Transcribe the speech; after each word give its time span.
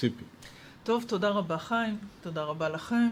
ציפי. 0.00 0.24
טוב, 0.84 1.04
תודה 1.06 1.28
רבה 1.28 1.58
חיים, 1.58 1.96
תודה 2.20 2.42
רבה 2.42 2.68
לכם. 2.68 3.08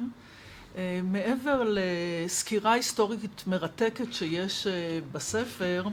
מעבר 1.03 1.63
לסקירה 1.67 2.73
היסטורית 2.73 3.45
מרתקת 3.47 4.13
שיש 4.13 4.67
בספר, 5.13 5.85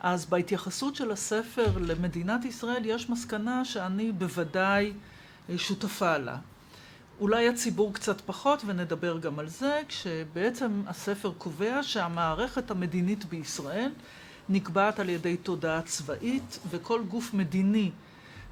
אז 0.00 0.26
בהתייחסות 0.26 0.96
של 0.96 1.10
הספר 1.10 1.66
למדינת 1.80 2.44
ישראל 2.44 2.82
יש 2.84 3.10
מסקנה 3.10 3.64
שאני 3.64 4.12
בוודאי 4.12 4.92
שותפה 5.56 6.18
לה. 6.18 6.36
אולי 7.20 7.48
הציבור 7.48 7.94
קצת 7.94 8.20
פחות, 8.20 8.62
ונדבר 8.66 9.18
גם 9.18 9.38
על 9.38 9.48
זה, 9.48 9.80
כשבעצם 9.88 10.82
הספר 10.86 11.32
קובע 11.38 11.82
שהמערכת 11.82 12.70
המדינית 12.70 13.24
בישראל 13.24 13.90
נקבעת 14.48 15.00
על 15.00 15.08
ידי 15.08 15.36
תודעה 15.36 15.82
צבאית, 15.82 16.58
וכל 16.70 17.02
גוף 17.08 17.34
מדיני 17.34 17.90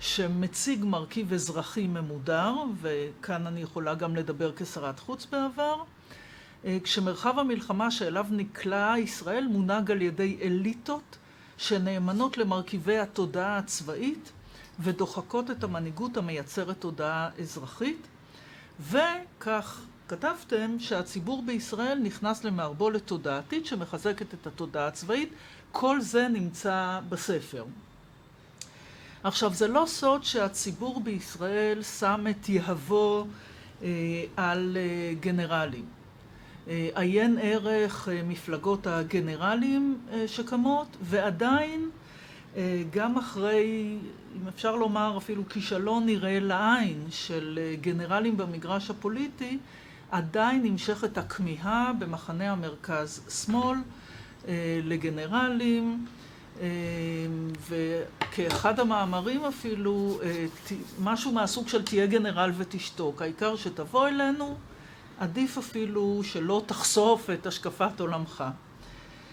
שמציג 0.00 0.84
מרכיב 0.84 1.32
אזרחי 1.32 1.86
ממודר, 1.86 2.54
וכאן 2.80 3.46
אני 3.46 3.60
יכולה 3.62 3.95
גם 3.95 4.16
לדבר 4.16 4.52
כשרת 4.56 4.98
חוץ 4.98 5.27
בעבר, 5.27 5.82
כשמרחב 6.82 7.38
המלחמה 7.38 7.90
שאליו 7.90 8.26
נקלעה 8.30 9.00
ישראל 9.00 9.46
מונהג 9.46 9.90
על 9.90 10.02
ידי 10.02 10.38
אליטות 10.42 11.18
שנאמנות 11.56 12.38
למרכיבי 12.38 12.98
התודעה 12.98 13.59
הצבאית 13.59 14.32
ודוחקות 14.80 15.50
את 15.50 15.64
המנהיגות 15.64 16.16
המייצרת 16.16 16.80
תודעה 16.80 17.30
אזרחית, 17.40 18.06
וכך 18.80 19.80
כתבתם 20.09 20.76
שהציבור 20.78 21.42
בישראל 21.46 21.98
נכנס 21.98 22.45
למערבולת 22.45 23.06
תודעתית 23.06 23.66
שמחזקת 23.66 24.34
את 24.34 24.46
התודעה 24.46 24.87
הצבאית. 24.87 25.32
כל 25.73 26.01
זה 26.01 26.28
נמצא 26.28 27.01
בספר. 27.09 27.65
עכשיו, 29.24 29.54
זה 29.54 29.68
לא 29.68 29.84
סוד 29.86 30.24
שהציבור 30.24 31.00
בישראל 31.00 31.82
שם 31.82 32.26
את 32.30 32.48
יהבו 32.48 33.26
על 34.36 34.76
גנרלים. 35.20 35.84
עיין 36.95 37.38
ערך 37.43 38.09
מפלגות 38.24 38.87
הגנרלים 38.87 39.98
שקמות, 40.26 40.96
ועדיין 41.02 41.90
גם 42.90 43.18
אחרי, 43.18 43.96
אם 44.37 44.48
אפשר 44.48 44.76
לומר 44.76 45.15
אפילו 45.18 45.48
כישלון 45.48 46.06
נראה 46.06 46.40
לעין 46.40 47.06
של 47.10 47.59
גנרלים 47.80 48.37
במגרש 48.37 48.90
הפוליטי, 48.90 49.59
עדיין 50.10 50.62
נמשכת 50.62 51.18
הכמיהה 51.18 51.93
במחנה 51.98 52.52
המרכז-שמאל 52.52 53.76
לגנרלים, 54.84 56.06
וכאחד 57.68 58.80
המאמרים 58.80 59.45
אפילו, 59.45 60.20
משהו 61.02 61.32
מהסוג 61.32 61.68
של 61.68 61.82
תהיה 61.82 62.06
גנרל 62.06 62.52
ותשתוק, 62.56 63.23
העיקר 63.23 63.56
שתבוא 63.56 64.09
אלינו, 64.09 64.56
עדיף 65.19 65.59
אפילו 65.59 66.20
שלא 66.22 66.62
תחשוף 66.66 67.31
את 67.31 67.47
השקפת 67.47 68.00
עולמך. 68.00 68.44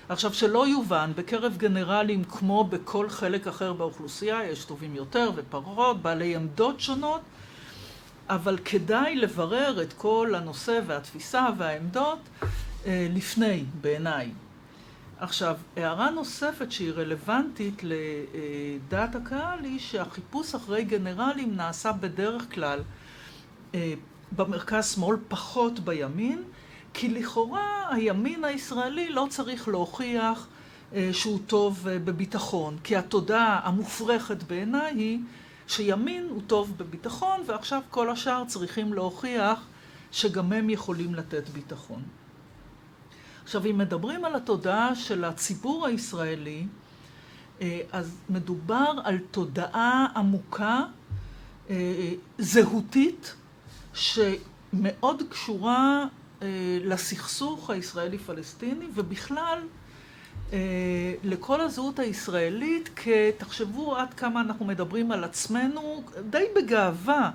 עכשיו, 0.10 0.34
שלא 0.34 0.68
יובן, 0.68 1.12
בקרב 1.16 1.58
גנרלים 1.58 2.24
כמו 2.24 2.64
בכל 2.64 3.10
חלק 3.10 3.48
אחר 3.48 3.74
באוכלוסייה, 3.74 4.44
יש 4.44 4.66
טובים 4.66 4.96
יותר 4.96 5.32
ופחות, 5.36 6.02
בעלי 6.02 6.36
עמדות 6.36 6.80
שונות, 6.80 7.22
אבל 8.30 8.58
כדאי 8.66 9.16
לברר 9.16 9.82
את 9.82 9.94
כל 9.94 10.34
הנושא 10.36 10.80
והתפיסה 10.88 11.48
והעמדות 11.58 12.20
לפני, 12.88 13.64
בעיניי. 13.82 14.30
עכשיו, 15.20 15.58
הערה 15.78 16.10
נוספת 16.10 16.72
שהיא 16.72 16.92
רלוונטית 16.92 17.82
לדעת 17.84 19.16
הקהל 19.16 19.60
היא 19.64 19.80
שהחיפוש 19.80 20.56
אחרי 20.56 20.84
גנרלים 20.84 21.56
נעשה 21.56 21.92
בדרך 21.92 22.54
כלל 22.54 22.80
במרכז-שמאל, 24.32 25.18
פחות 25.28 25.80
בימין, 25.80 26.44
כי 26.94 27.10
לכאורה 27.10 27.96
הימין 27.96 28.44
הישראלי 28.44 29.10
לא 29.10 29.28
צריך 29.30 29.68
להוכיח 29.68 30.48
שהוא 31.12 31.40
טוב 31.48 31.80
בביטחון, 31.84 32.78
כי 32.84 32.96
התודעה 32.96 33.60
המופרכת 33.64 34.44
בעיניי 34.44 34.94
היא 34.96 35.20
שימין 35.68 36.28
הוא 36.30 36.42
טוב 36.48 36.78
בביטחון 36.78 37.42
ועכשיו 37.46 37.82
כל 37.90 38.10
השאר 38.10 38.44
צריכים 38.48 38.94
להוכיח 38.94 39.60
שגם 40.12 40.54
הם 40.54 40.70
יכולים 40.70 41.16
לתת 41.16 41.50
ביטחון. 41.50 42.02
עכשיו, 43.46 43.66
אם 43.66 43.78
מדברים 43.78 44.26
על 44.26 44.36
התודעה 44.36 44.96
של 44.96 45.24
הציבור 45.24 45.88
הישראלי, 45.88 46.66
אז 47.92 48.18
מדובר 48.30 48.92
על 49.04 49.18
תודעה 49.32 50.08
עמוקה, 50.16 50.82
זהותית, 52.38 53.36
שמאוד 53.94 55.24
קשורה 55.30 56.06
לסכסוך 56.84 57.70
הישראלי-פלסטיני, 57.70 58.86
ובכלל 58.94 59.60
לכל 61.24 61.62
הזהות 61.62 62.00
הישראלית, 62.00 62.90
כי 62.96 63.32
תחשבו 63.38 63.96
עד 63.96 64.14
כמה 64.14 64.42
אנחנו 64.42 64.66
מדברים 64.66 65.12
על 65.12 65.24
עצמנו 65.24 66.04
די 66.30 66.46
בגאווה, 66.56 67.32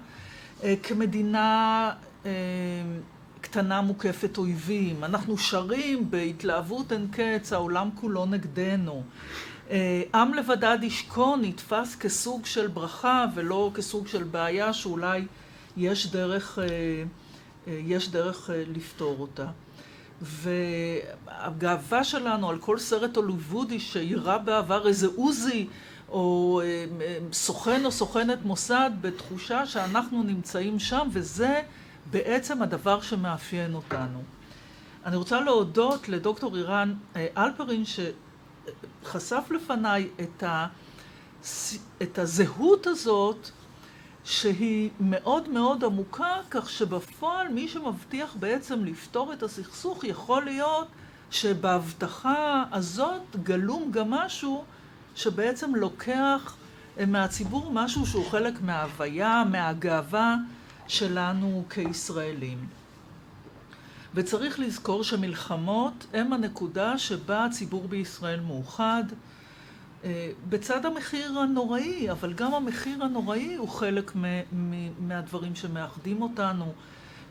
כמדינה 0.83 1.93
קטנה 3.41 3.81
מוקפת 3.81 4.39
אויבים. 4.39 5.05
אנחנו 5.05 5.39
שרים 5.39 6.11
בהתלהבות 6.11 6.93
אין 6.93 7.09
קץ, 7.13 7.53
העולם 7.53 7.89
כולו 7.95 8.27
נגדנו. 8.27 9.03
עם 10.15 10.35
לבדד 10.35 10.79
ישכון 10.83 11.45
נתפס 11.45 11.97
כסוג 11.97 12.47
של 12.47 12.67
ברכה 12.67 13.27
ולא 13.35 13.71
כסוג 13.75 14.07
של 14.07 14.23
בעיה 14.23 14.73
שאולי 14.73 15.27
יש 15.77 16.07
דרך, 16.07 16.59
יש 17.67 18.09
דרך 18.09 18.51
לפתור 18.75 19.17
אותה. 19.21 19.47
והגאווה 20.23 22.05
שלנו 22.05 22.51
על 22.51 22.59
כל 22.59 22.79
סרט 22.79 23.17
הוליוודי 23.17 23.81
שירה 23.81 24.39
בעבר 24.39 24.89
איזה 24.89 25.07
עוזי 25.17 25.67
או 26.09 26.61
סוכן 27.33 27.85
או 27.85 27.93
סוכנת 27.93 28.39
מוסד 28.45 28.91
בתחושה 29.01 29.67
שאנחנו 29.67 30.23
נמצאים 30.23 30.79
שם, 30.79 31.09
וזה 31.13 31.61
בעצם 32.11 32.63
הדבר 32.63 33.01
שמאפיין 33.01 33.75
אותנו. 33.75 34.23
אני 35.07 35.17
רוצה 35.17 35.41
להודות 35.41 36.09
לדוקטור 36.09 36.57
אירן 36.57 36.95
אלפרין 37.37 37.83
שחשף 39.05 39.51
לפניי 39.51 40.09
את, 40.21 40.43
ה... 40.43 40.67
את 42.03 42.19
הזהות 42.19 42.87
הזאת 42.87 43.51
שהיא 44.25 44.91
מאוד 45.01 45.49
מאוד 45.49 45.85
עמוקה, 45.85 46.37
כך 46.51 46.71
שבפועל 46.71 47.49
מי 47.49 47.69
שמבטיח 47.69 48.37
בעצם 48.39 48.85
לפתור 48.85 49.33
את 49.33 49.43
הסכסוך 49.43 50.05
יכול 50.05 50.45
להיות 50.45 50.89
שבהבטחה 51.31 52.65
הזאת 52.73 53.37
גלום 53.43 53.91
גם 53.91 54.11
משהו 54.11 54.65
שבעצם 55.15 55.75
לוקח 55.75 56.57
מהציבור 57.07 57.71
משהו 57.73 58.07
שהוא 58.07 58.31
חלק 58.31 58.63
מההוויה, 58.63 59.45
מהגאווה 59.51 60.37
שלנו 60.91 61.65
כישראלים. 61.71 62.67
וצריך 64.15 64.61
לזכור 64.61 65.05
שמלחמות 65.05 66.07
הם 66.13 66.33
הנקודה 66.33 66.99
שבה 66.99 67.45
הציבור 67.45 67.89
בישראל 67.89 68.41
מאוחד, 68.41 69.05
בצד 70.49 70.87
המחיר 70.87 71.39
הנוראי, 71.39 72.11
אבל 72.11 72.33
גם 72.33 72.55
המחיר 72.55 73.05
הנוראי 73.05 73.55
הוא 73.55 73.69
חלק 73.69 74.13
מהדברים 75.01 75.55
שמאחדים 75.55 76.23
אותנו, 76.23 76.73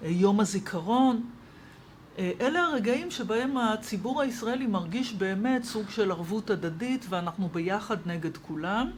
יום 0.03 0.39
הזיכרון. 0.39 1.29
אלה 2.19 2.59
הרגעים 2.63 3.11
שבהם 3.11 3.57
הציבור 3.57 4.21
הישראלי 4.21 4.67
מרגיש 4.67 5.13
באמת 5.13 5.63
סוג 5.63 5.89
של 5.89 6.11
ערבות 6.11 6.49
הדדית 6.49 7.05
ואנחנו 7.09 7.49
ביחד 7.53 7.97
נגד 8.05 8.37
כולם. 8.37 8.91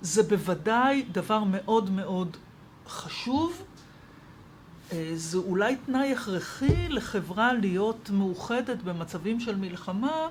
זה 0.00 0.22
בוודאי 0.22 1.04
דבר 1.12 1.44
מאוד 1.44 1.90
מאוד 1.90 2.36
חשוב. 2.88 3.62
זה 5.14 5.38
אולי 5.38 5.76
תנאי 5.76 6.12
הכרחי 6.12 6.88
לחברה 6.88 7.52
להיות 7.52 8.10
מאוחדת 8.12 8.82
במצבים 8.82 9.40
של 9.40 9.56
מלחמה, 9.56 10.28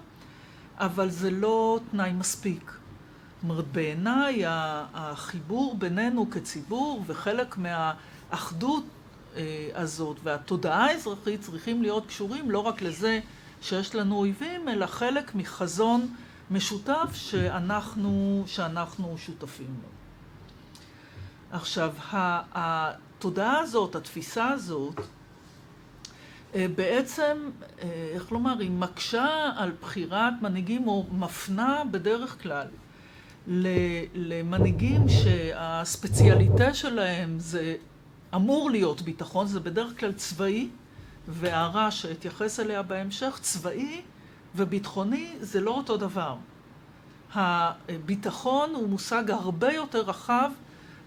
אבל 0.78 1.10
זה 1.10 1.32
לא 1.32 1.80
תנאי 1.92 2.14
מספיק. 2.14 2.72
זאת 2.72 3.50
אומרת, 3.50 3.68
בעיניי 3.68 4.44
החיבור 4.94 5.76
בינינו 5.78 6.30
כציבור 6.30 7.04
וחלק 7.08 7.58
מהאחדות 7.58 8.86
הזאת 9.76 10.18
והתודעה 10.24 10.86
האזרחית 10.86 11.42
צריכים 11.42 11.82
להיות 11.82 12.08
קשורים 12.08 12.52
לא 12.52 12.60
רק 12.60 12.82
לזה 12.82 13.20
שיש 13.62 13.96
לנו 13.96 14.16
אויבים, 14.16 14.70
אלא 14.70 14.86
חלק 14.86 15.36
מחזון 15.36 16.16
משותף 16.52 17.10
שאנחנו, 17.14 18.44
שאנחנו 18.48 19.16
שותפים 19.18 19.76
לו. 19.84 19.90
עכשיו, 21.58 21.94
התודעה 23.24 23.60
הזאת, 23.60 23.96
התפיסה 23.96 24.50
הזאת, 24.50 25.02
בעצם, 26.56 27.38
איך 28.14 28.32
לומר, 28.32 28.60
היא 28.60 28.72
מקשה 28.72 29.52
על 29.58 29.72
בחירת 29.82 30.34
מנהיגים 30.42 30.88
או 30.88 31.06
מפנה 31.12 31.84
בדרך 31.92 32.44
כלל 32.44 32.68
למנהיגים 34.16 35.10
שהספציאליטה 35.10 36.74
שלהם 36.74 37.40
זה 37.40 37.76
אמור 38.36 38.72
להיות 38.72 39.02
ביטחון, 39.02 39.48
זה 39.48 39.60
בדרך 39.60 40.00
כלל 40.00 40.12
צבאי, 40.14 40.70
והערה 41.28 41.92
שאתייחס 41.92 42.60
אליה 42.60 42.82
בהמשך, 42.82 43.40
צבאי 43.42 44.02
וביטחוני 44.56 45.34
זה 45.40 45.62
לא 45.62 45.72
אותו 45.72 45.98
דבר. 45.98 46.36
הביטחון 47.34 48.76
הוא 48.76 48.90
מושג 48.90 49.32
הרבה 49.32 49.74
יותר 49.74 50.02
רחב 50.02 50.52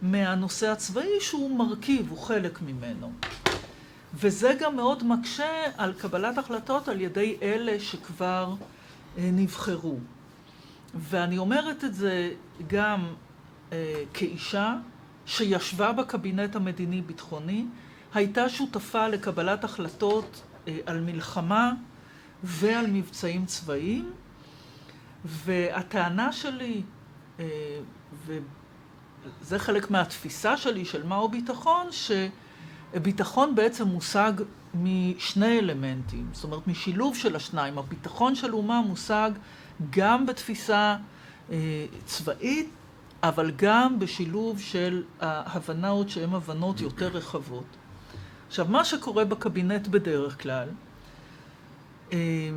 מהנושא 0.03 0.71
הצבאי 0.71 1.21
שהוא 1.21 1.59
מרכיב, 1.59 2.11
הוא 2.11 2.19
חלק 2.19 2.63
ממנו. 2.63 3.13
וזה 4.15 4.55
גם 4.61 4.77
מאוד 4.77 5.05
מקשה 5.05 5.65
על 5.77 5.93
קבלת 5.93 6.39
החלטות 6.39 6.89
על 6.89 7.01
ידי 7.01 7.37
אלה 7.43 7.81
שכבר 7.81 8.55
אה, 9.19 9.31
נבחרו. 9.33 9.99
ואני 10.95 11.39
אומרת 11.39 11.85
את 11.85 11.95
זה 11.95 12.31
גם 12.67 13.07
אה, 13.73 14.03
כאישה 14.15 14.77
שישבה 15.27 15.93
בקבינט 15.93 16.57
המדיני-ביטחוני, 16.57 17.65
הייתה 18.15 18.49
שותפה 18.49 19.09
לקבלת 19.09 19.65
החלטות 19.65 20.43
אה, 20.69 20.79
על 20.87 21.01
מלחמה 21.01 21.73
ועל 22.45 22.87
מבצעים 22.87 23.47
צבאיים, 23.47 24.13
והטענה 25.25 26.33
שלי, 26.33 26.83
אה, 27.41 27.45
וזה 29.41 29.59
חלק 29.59 29.91
מהתפיסה 29.91 30.57
שלי 30.57 30.85
של 30.85 31.07
מהו 31.07 31.29
ביטחון, 31.29 31.87
שביטחון 32.93 33.55
בעצם 33.55 33.89
מושג 33.89 34.33
משני 34.75 35.59
אלמנטים, 35.59 36.27
זאת 36.33 36.45
אומרת 36.45 36.67
משילוב 36.67 37.17
של 37.17 37.37
השניים. 37.37 37.79
הביטחון 37.79 38.35
של 38.35 38.55
אומה 38.55 38.81
מושג 38.81 39.31
גם 39.91 40.27
בתפיסה 40.27 40.97
אה, 41.51 41.87
צבאית, 42.05 42.69
אבל 43.23 43.51
גם 43.57 43.99
בשילוב 43.99 44.61
של 44.61 45.05
ההבנות 45.21 46.09
שהן 46.09 46.35
הבנות 46.35 46.81
יותר 46.81 47.09
רחבות. 47.09 47.77
עכשיו, 48.49 48.67
מה 48.69 48.85
שקורה 48.85 49.25
בקבינט 49.25 49.87
בדרך 49.87 50.43
כלל, 50.43 50.69
אה, 52.13 52.51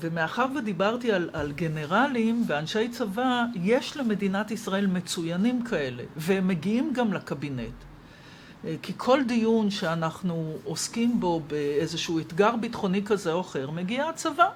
ומאחר 0.00 0.46
ודיברתי 0.56 1.12
על, 1.12 1.30
על 1.32 1.52
גנרלים 1.52 2.44
ואנשי 2.46 2.88
צבא, 2.88 3.44
יש 3.54 3.96
למדינת 3.96 4.50
ישראל 4.50 4.86
מצוינים 4.86 5.64
כאלה, 5.64 6.02
והם 6.16 6.48
מגיעים 6.48 6.92
גם 6.92 7.12
לקבינט. 7.12 7.74
אה, 8.64 8.74
כי 8.82 8.92
כל 8.96 9.22
דיון 9.24 9.70
שאנחנו 9.70 10.56
עוסקים 10.64 11.20
בו 11.20 11.40
באיזשהו 11.46 12.18
אתגר 12.18 12.56
ביטחוני 12.56 13.04
כזה 13.04 13.32
או 13.32 13.40
אחר, 13.40 13.70
מגיע 13.70 14.08
הצבא. 14.08 14.48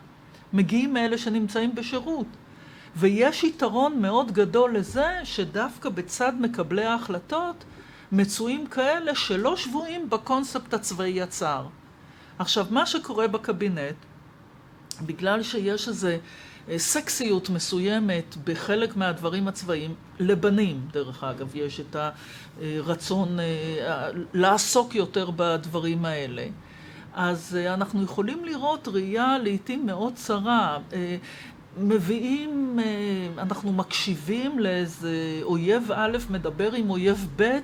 מגיעים 0.53 0.95
מאלה 0.95 1.19
שנמצאים 1.19 1.75
בשירות. 1.75 2.27
ויש 2.97 3.45
יתרון 3.45 4.03
מאוד 4.03 4.33
גדול 4.33 4.77
לזה 4.77 5.21
שדווקא 5.25 5.89
בצד 5.89 6.33
מקבלי 6.41 6.85
ההחלטות 6.85 7.65
מצויים 8.13 8.67
כאלה 8.67 9.15
שלא 9.15 9.57
שבויים 9.57 10.11
בקונספט 10.11 10.75
הצבאי 10.75 11.23
הצר. 11.23 11.67
עכשיו, 12.39 12.67
מה 12.71 12.87
שקורה 12.87 13.29
בקבינט, 13.29 13.97
בגלל 15.03 15.43
שיש 15.43 15.89
איזו 15.89 16.09
אה, 16.69 16.79
סקסיות 16.79 17.51
מסוימת 17.51 18.37
בחלק 18.45 18.97
מהדברים 18.97 19.49
הצבאיים, 19.49 19.95
לבנים, 20.19 20.81
דרך 20.93 21.25
אגב, 21.25 21.57
יש 21.57 21.81
את 21.81 21.97
הרצון 22.61 23.41
אה, 23.41 24.09
לעסוק 24.35 24.95
יותר 24.95 25.31
בדברים 25.37 26.05
האלה. 26.05 26.47
אז 27.15 27.59
אה, 27.61 27.75
אנחנו 27.75 28.03
יכולים 28.03 28.45
לראות 28.45 28.89
ראייה 28.89 29.39
לעיתים 29.39 29.87
מאוד 29.87 30.15
צרה. 30.15 30.79
מביאים, 31.79 32.79
אנחנו 33.39 33.73
מקשיבים 33.73 34.59
לאיזה 34.59 35.41
אויב 35.43 35.93
א' 35.95 36.19
מדבר 36.31 36.73
עם 36.73 36.91
אויב 36.91 37.29
ב', 37.37 37.59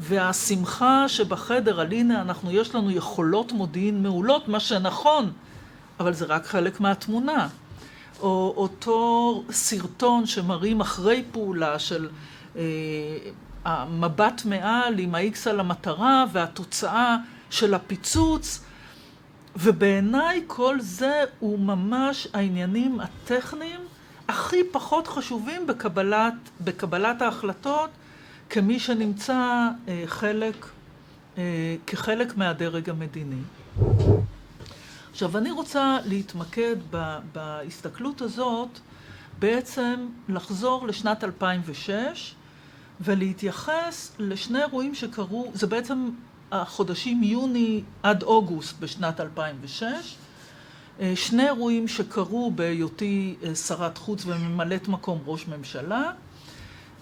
והשמחה 0.00 1.08
שבחדר 1.08 1.80
על 1.80 1.92
הנה 1.92 2.22
אנחנו, 2.22 2.50
יש 2.50 2.74
לנו 2.74 2.90
יכולות 2.90 3.52
מודיעין 3.52 4.02
מעולות, 4.02 4.48
מה 4.48 4.60
שנכון, 4.60 5.32
אבל 6.00 6.14
זה 6.14 6.24
רק 6.24 6.46
חלק 6.46 6.80
מהתמונה. 6.80 7.48
או 8.20 8.54
אותו 8.56 9.42
סרטון 9.50 10.26
שמראים 10.26 10.80
אחרי 10.80 11.24
פעולה 11.32 11.78
של 11.78 12.08
אה, 12.56 12.62
המבט 13.64 14.44
מעל 14.44 14.98
עם 14.98 15.14
ה-X 15.14 15.50
על 15.50 15.60
המטרה 15.60 16.24
והתוצאה 16.32 17.16
של 17.50 17.74
הפיצוץ, 17.74 18.64
ובעיניי 19.56 20.42
כל 20.46 20.80
זה 20.80 21.24
הוא 21.38 21.58
ממש 21.58 22.28
העניינים 22.32 23.00
הטכניים 23.00 23.80
הכי 24.28 24.64
פחות 24.72 25.06
חשובים 25.06 25.66
בקבלת, 25.66 26.34
בקבלת 26.60 27.22
ההחלטות 27.22 27.90
כמי 28.50 28.78
שנמצא 28.78 29.68
אה, 29.88 30.02
חלק, 30.06 30.66
אה, 31.38 31.76
כחלק 31.86 32.36
מהדרג 32.36 32.90
המדיני. 32.90 33.42
עכשיו, 35.22 35.38
אני 35.38 35.50
רוצה 35.50 35.98
להתמקד 36.04 36.76
ב, 36.90 37.18
בהסתכלות 37.32 38.20
הזאת, 38.20 38.68
בעצם 39.38 40.08
לחזור 40.28 40.86
לשנת 40.86 41.24
2006 41.24 42.34
ולהתייחס 43.00 44.12
לשני 44.18 44.58
אירועים 44.58 44.94
שקרו, 44.94 45.50
זה 45.54 45.66
בעצם 45.66 46.10
החודשים 46.52 47.22
יוני 47.22 47.82
עד 48.02 48.22
אוגוסט 48.22 48.78
בשנת 48.78 49.20
2006, 49.20 49.84
אה, 51.00 51.12
שני 51.16 51.46
אירועים 51.46 51.88
שקרו 51.88 52.50
בהיותי 52.50 53.36
אה, 53.42 53.54
שרת 53.54 53.98
חוץ 53.98 54.22
וממלאת 54.26 54.88
מקום 54.88 55.18
ראש 55.26 55.48
ממשלה, 55.48 56.10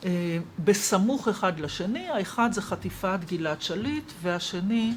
אה, 0.05 0.38
בסמוך 0.65 1.29
אחד 1.29 1.61
לשני, 1.61 2.09
האחד 2.09 2.53
זה 2.53 2.62
חטיפת 2.62 3.19
גלעד 3.29 3.62
שליט 3.62 4.12
והשני 4.23 4.94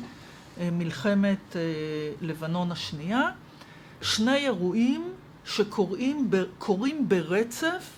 מלחמת 0.71 1.55
לבנון 2.21 2.71
השנייה, 2.71 3.29
שני 4.01 4.35
אירועים 4.35 5.13
שקורים 5.45 6.29
ברצף 7.07 7.89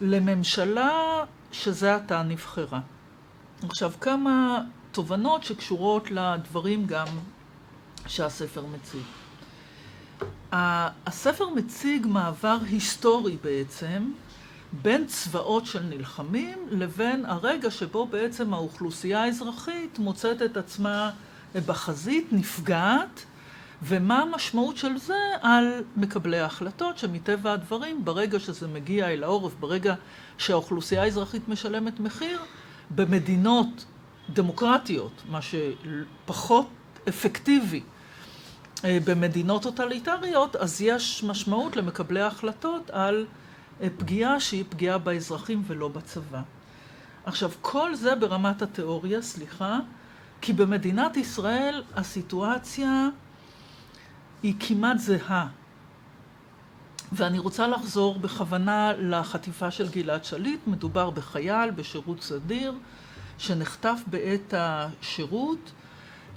לממשלה 0.00 1.24
שזה 1.52 1.94
עתה 1.94 2.22
נבחרה. 2.22 2.80
עכשיו 3.62 3.92
כמה 4.00 4.60
תובנות 4.92 5.44
שקשורות 5.44 6.10
לדברים 6.10 6.86
גם 6.86 7.06
שהספר 8.06 8.64
מציג. 8.66 9.02
הספר 11.06 11.48
מציג 11.48 12.06
מעבר 12.06 12.58
היסטורי 12.66 13.36
בעצם 13.42 14.12
בין 14.72 15.06
צבאות 15.06 15.66
של 15.66 15.82
נלחמים 15.82 16.58
לבין 16.70 17.24
הרגע 17.26 17.70
שבו 17.70 18.06
בעצם 18.06 18.54
האוכלוסייה 18.54 19.22
האזרחית 19.22 19.98
מוצאת 19.98 20.42
את 20.42 20.56
עצמה 20.56 21.10
בחזית, 21.54 22.32
נפגעת, 22.32 23.24
ומה 23.82 24.18
המשמעות 24.18 24.76
של 24.76 24.98
זה 24.98 25.18
על 25.42 25.82
מקבלי 25.96 26.38
ההחלטות, 26.38 26.98
שמטבע 26.98 27.52
הדברים, 27.52 28.04
ברגע 28.04 28.40
שזה 28.40 28.68
מגיע 28.68 29.08
אל 29.08 29.24
העורף, 29.24 29.54
ברגע 29.60 29.94
שהאוכלוסייה 30.38 31.02
האזרחית 31.02 31.48
משלמת 31.48 32.00
מחיר, 32.00 32.40
במדינות 32.90 33.84
דמוקרטיות, 34.32 35.22
מה 35.28 35.38
שפחות 35.42 36.66
אפקטיבי 37.08 37.82
אה, 38.84 38.98
במדינות 39.04 39.62
טוטליטריות, 39.62 40.56
אז 40.56 40.82
יש 40.82 41.24
משמעות 41.24 41.76
למקבלי 41.76 42.20
ההחלטות 42.20 42.90
על 42.90 43.26
אה, 43.82 43.88
פגיעה 43.98 44.40
שהיא 44.40 44.64
פגיעה 44.68 44.98
באזרחים 44.98 45.62
ולא 45.66 45.88
בצבא. 45.88 46.42
עכשיו, 47.24 47.50
כל 47.60 47.94
זה 47.94 48.14
ברמת 48.14 48.62
התיאוריה, 48.62 49.22
סליחה, 49.22 49.78
כי 50.40 50.52
במדינת 50.52 51.16
ישראל 51.16 51.82
הסיטואציה 51.96 53.08
היא 54.42 54.54
כמעט 54.60 54.98
זהה. 54.98 55.48
ואני 57.12 57.38
רוצה 57.38 57.66
לחזור 57.66 58.18
בכוונה 58.18 58.92
לחטיפה 58.98 59.70
של 59.70 59.88
גלעד 59.88 60.24
שליט. 60.24 60.60
מדובר 60.66 61.10
בחייל 61.10 61.70
בשירות 61.70 62.22
סדיר 62.22 62.74
שנחטף 63.38 64.00
בעת 64.06 64.54
השירות, 64.56 65.72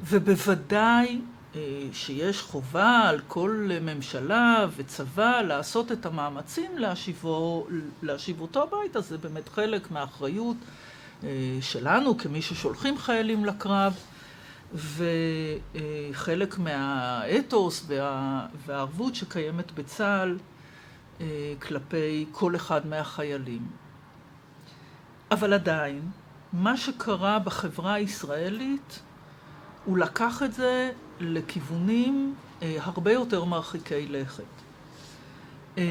ובוודאי 0.01 1.21
אה, 1.55 1.87
שיש 1.93 2.41
חובה 2.41 3.01
על 3.09 3.19
כל 3.27 3.69
ממשלה 3.81 4.65
וצבא 4.75 5.41
לעשות 5.41 5.91
את 5.91 6.05
המאמצים 6.05 6.77
להשיבו, 6.77 7.67
להשיב 8.01 8.41
אותו 8.41 8.63
הביתה, 8.63 9.01
זה 9.01 9.17
באמת 9.17 9.49
חלק 9.49 9.91
מהאחריות 9.91 10.57
שלנו 11.61 12.17
כמי 12.17 12.41
ששולחים 12.41 12.97
חיילים 12.97 13.45
לקרב. 13.45 13.93
וחלק 14.73 16.57
מהאתוס 16.57 17.83
וה, 17.87 18.45
והערבות 18.65 19.15
שקיימת 19.15 19.71
בצה"ל 19.71 20.37
אה, 21.21 21.53
כלפי 21.61 22.25
כל 22.31 22.55
אחד 22.55 22.87
מהחיילים. 22.87 23.67
אבל 25.31 25.53
עדיין, 25.53 26.11
מה 26.53 26.77
שקרה 26.77 27.39
בחברה 27.39 27.93
הישראלית, 27.93 28.99
הוא 29.85 29.97
לקח 29.97 30.43
את 30.43 30.53
זה 30.53 30.91
לכיוונים 31.19 32.35
אה, 32.61 32.77
הרבה 32.81 33.11
יותר 33.11 33.43
מרחיקי 33.43 34.07
לכת. 34.07 34.43
אה, 35.77 35.83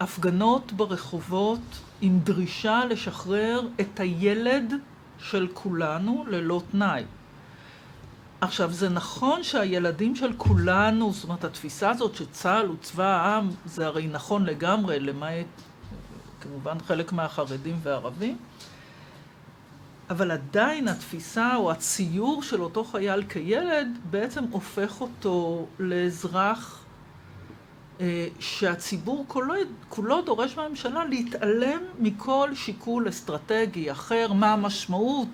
הפגנות 0.00 0.72
ברחובות 0.72 1.80
עם 2.04 2.18
דרישה 2.18 2.84
לשחרר 2.84 3.60
את 3.80 4.00
הילד 4.00 4.72
של 5.18 5.48
כולנו 5.54 6.24
ללא 6.28 6.62
תנאי. 6.70 7.04
עכשיו, 8.40 8.72
זה 8.72 8.88
נכון 8.88 9.42
שהילדים 9.42 10.16
של 10.16 10.32
כולנו, 10.36 11.12
זאת 11.12 11.24
אומרת, 11.24 11.44
התפיסה 11.44 11.90
הזאת 11.90 12.14
שצה"ל 12.14 12.66
הוא 12.66 12.76
צבא 12.80 13.04
העם, 13.04 13.50
זה 13.66 13.86
הרי 13.86 14.06
נכון 14.06 14.44
לגמרי, 14.44 15.00
למעט 15.00 15.46
כמובן 16.40 16.78
חלק 16.86 17.12
מהחרדים 17.12 17.76
והערבים, 17.82 18.36
אבל 20.10 20.30
עדיין 20.30 20.88
התפיסה 20.88 21.56
או 21.56 21.70
הציור 21.70 22.42
של 22.42 22.62
אותו 22.62 22.84
חייל 22.84 23.22
כילד 23.28 23.88
בעצם 24.10 24.44
הופך 24.50 25.00
אותו 25.00 25.66
לאזרח 25.78 26.83
שהציבור 28.40 29.24
כולו, 29.28 29.54
כולו 29.88 30.22
דורש 30.22 30.56
מהממשלה 30.56 31.04
להתעלם 31.04 31.80
מכל 31.98 32.50
שיקול 32.54 33.08
אסטרטגי 33.08 33.92
אחר, 33.92 34.32
מה 34.32 34.52
המשמעות 34.52 35.28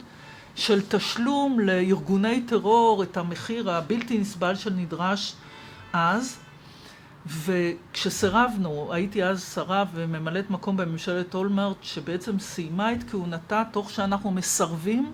של 0.55 0.81
תשלום 0.89 1.61
לארגוני 1.61 2.43
טרור 2.43 3.03
את 3.03 3.17
המחיר 3.17 3.71
הבלתי 3.71 4.19
נסבל 4.19 4.55
שנדרש 4.55 5.35
אז. 5.93 6.39
וכשסירבנו, 7.27 8.93
הייתי 8.93 9.25
אז 9.25 9.53
שרה 9.55 9.85
וממלאת 9.95 10.51
מקום 10.51 10.77
בממשלת 10.77 11.35
אולמרט, 11.35 11.77
שבעצם 11.83 12.39
סיימה 12.39 12.93
את 12.93 13.11
כהונתה 13.11 13.63
תוך 13.73 13.91
שאנחנו 13.91 14.31
מסרבים 14.31 15.13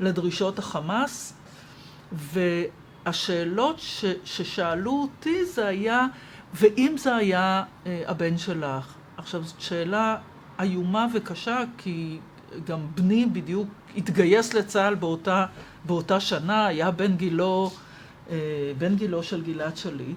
לדרישות 0.00 0.58
החמאס, 0.58 1.34
והשאלות 2.12 3.78
ש, 3.78 4.04
ששאלו 4.24 4.92
אותי 4.92 5.44
זה 5.44 5.66
היה, 5.66 6.06
ואם 6.54 6.94
זה 6.98 7.16
היה 7.16 7.62
אה, 7.86 8.02
הבן 8.06 8.38
שלך? 8.38 8.94
עכשיו, 9.16 9.42
זאת 9.42 9.60
שאלה 9.60 10.16
איומה 10.60 11.06
וקשה, 11.14 11.58
כי 11.78 12.18
גם 12.66 12.86
בני 12.94 13.26
בדיוק 13.26 13.68
התגייס 13.96 14.54
לצה"ל 14.54 14.94
באותה, 14.94 15.46
באותה 15.84 16.20
שנה, 16.20 16.66
היה 16.66 16.90
בן 16.90 17.16
גילו, 17.16 17.70
אה, 18.30 18.36
בן 18.78 18.96
גילו 18.96 19.22
של 19.22 19.42
גלעד 19.42 19.76
שליט. 19.76 20.16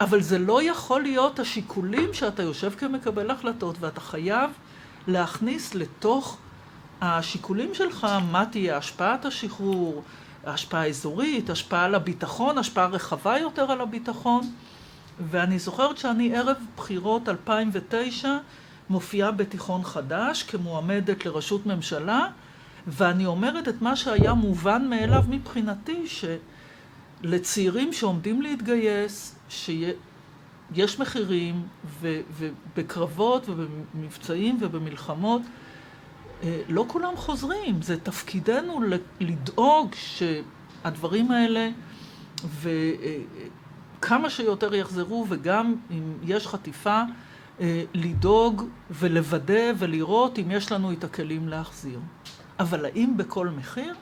אבל 0.00 0.20
זה 0.20 0.38
לא 0.38 0.62
יכול 0.62 1.02
להיות 1.02 1.38
השיקולים 1.38 2.14
שאתה 2.14 2.42
יושב 2.42 2.70
כמקבל 2.70 3.30
החלטות 3.30 3.76
ואתה 3.80 4.00
חייב 4.00 4.50
להכניס 5.06 5.74
לתוך 5.74 6.38
השיקולים 7.00 7.74
שלך 7.74 8.06
מה 8.30 8.46
תהיה 8.46 8.76
השפעת 8.76 9.24
השחרור, 9.24 10.02
השפעה 10.44 10.88
אזורית, 10.88 11.50
השפעה 11.50 11.84
על 11.84 11.94
הביטחון, 11.94 12.58
השפעה 12.58 12.86
רחבה 12.86 13.38
יותר 13.38 13.72
על 13.72 13.80
הביטחון. 13.80 14.42
ואני 15.20 15.58
זוכרת 15.58 15.98
שאני 15.98 16.36
ערב 16.36 16.56
בחירות 16.76 17.28
2009 17.28 18.38
מופיעה 18.90 19.30
בתיכון 19.30 19.84
חדש 19.84 20.42
כמועמדת 20.42 21.26
לראשות 21.26 21.66
ממשלה, 21.66 22.28
ואני 22.86 23.26
אומרת 23.26 23.68
את 23.68 23.82
מה 23.82 23.96
שהיה 23.96 24.34
מובן 24.34 24.88
מאליו 24.88 25.22
מבחינתי, 25.28 26.04
שלצעירים 27.22 27.92
שעומדים 27.92 28.42
להתגייס, 28.42 29.34
שיש 29.48 30.98
מחירים, 31.00 31.62
ובקרבות 32.00 33.48
ובמבצעים 33.48 34.58
ובמלחמות, 34.60 35.42
אה, 36.42 36.60
לא 36.68 36.84
כולם 36.88 37.16
חוזרים. 37.16 37.82
זה 37.82 38.00
תפקידנו 38.00 38.80
לדאוג 39.20 39.94
שהדברים 39.94 41.30
האלה, 41.30 41.68
וכמה 44.00 44.30
שיותר 44.30 44.74
יחזרו, 44.74 45.26
וגם 45.28 45.74
אם 45.90 46.12
יש 46.22 46.46
חטיפה, 46.46 47.02
אה, 47.60 47.82
לדאוג 47.94 48.68
ולוודא 48.90 49.72
ולראות 49.78 50.38
אם 50.38 50.50
יש 50.50 50.72
לנו 50.72 50.92
את 50.92 51.04
הכלים 51.04 51.48
להחזיר. 51.48 51.98
אבל 52.58 52.84
האם 52.84 53.16
בכל 53.16 53.48
מחיר? 53.48 53.94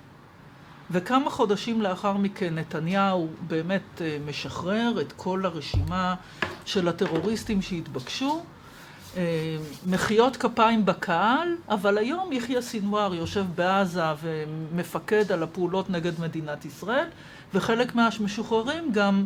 וכמה 0.91 1.31
חודשים 1.31 1.83
לאחר 1.83 2.13
מכן 2.17 2.55
נתניהו 2.55 3.29
באמת 3.47 4.01
אה, 4.01 4.19
משחרר 4.27 5.01
את 5.01 5.13
כל 5.13 5.47
הרשימה 5.47 6.15
של 6.65 6.89
הטרוריסטים 6.89 7.63
שהתבקשו. 7.63 8.43
אה, 9.17 9.57
מחיאות 9.87 10.37
כפיים 10.37 10.85
בקהל, 10.85 11.57
אבל 11.69 11.99
היום 11.99 12.33
יחיא 12.33 12.61
סינואר 12.61 13.15
יושב 13.15 13.45
בעזה 13.55 14.03
ומפקד 14.23 15.33
על 15.33 15.43
הפעולות 15.43 15.91
נגד 15.91 16.21
מדינת 16.21 16.65
ישראל, 16.65 17.07
וחלק 17.55 17.95
מהמשוחררים 17.95 18.93
גם 18.93 19.25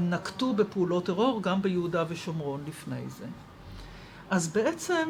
נקטו 0.00 0.52
בפעולות 0.52 1.06
טרור 1.06 1.42
גם 1.42 1.62
ביהודה 1.62 2.04
ושומרון 2.08 2.64
לפני 2.68 3.02
זה. 3.08 3.26
אז 4.30 4.48
בעצם 4.48 5.08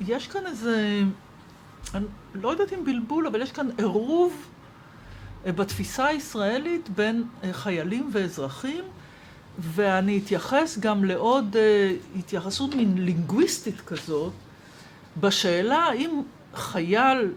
יש 0.00 0.28
כאן 0.28 0.46
איזה 0.46 1.02
אני 1.94 2.04
לא 2.34 2.48
יודעת 2.48 2.72
אם 2.72 2.84
בלבול, 2.84 3.26
אבל 3.26 3.42
יש 3.42 3.52
כאן 3.52 3.68
עירוב 3.78 4.46
אה, 5.46 5.52
בתפיסה 5.52 6.06
הישראלית 6.06 6.88
בין 6.88 7.24
אה, 7.44 7.52
חיילים 7.52 8.10
ואזרחים, 8.12 8.84
ואני 9.58 10.18
אתייחס 10.18 10.78
גם 10.78 11.04
לעוד 11.04 11.56
אה, 11.56 11.94
התייחסות 12.18 12.74
מין 12.74 12.98
לינגוויסטית 12.98 13.80
כזאת, 13.80 14.32
בשאלה 15.20 15.76
האם 15.76 16.22
חייל 16.54 17.32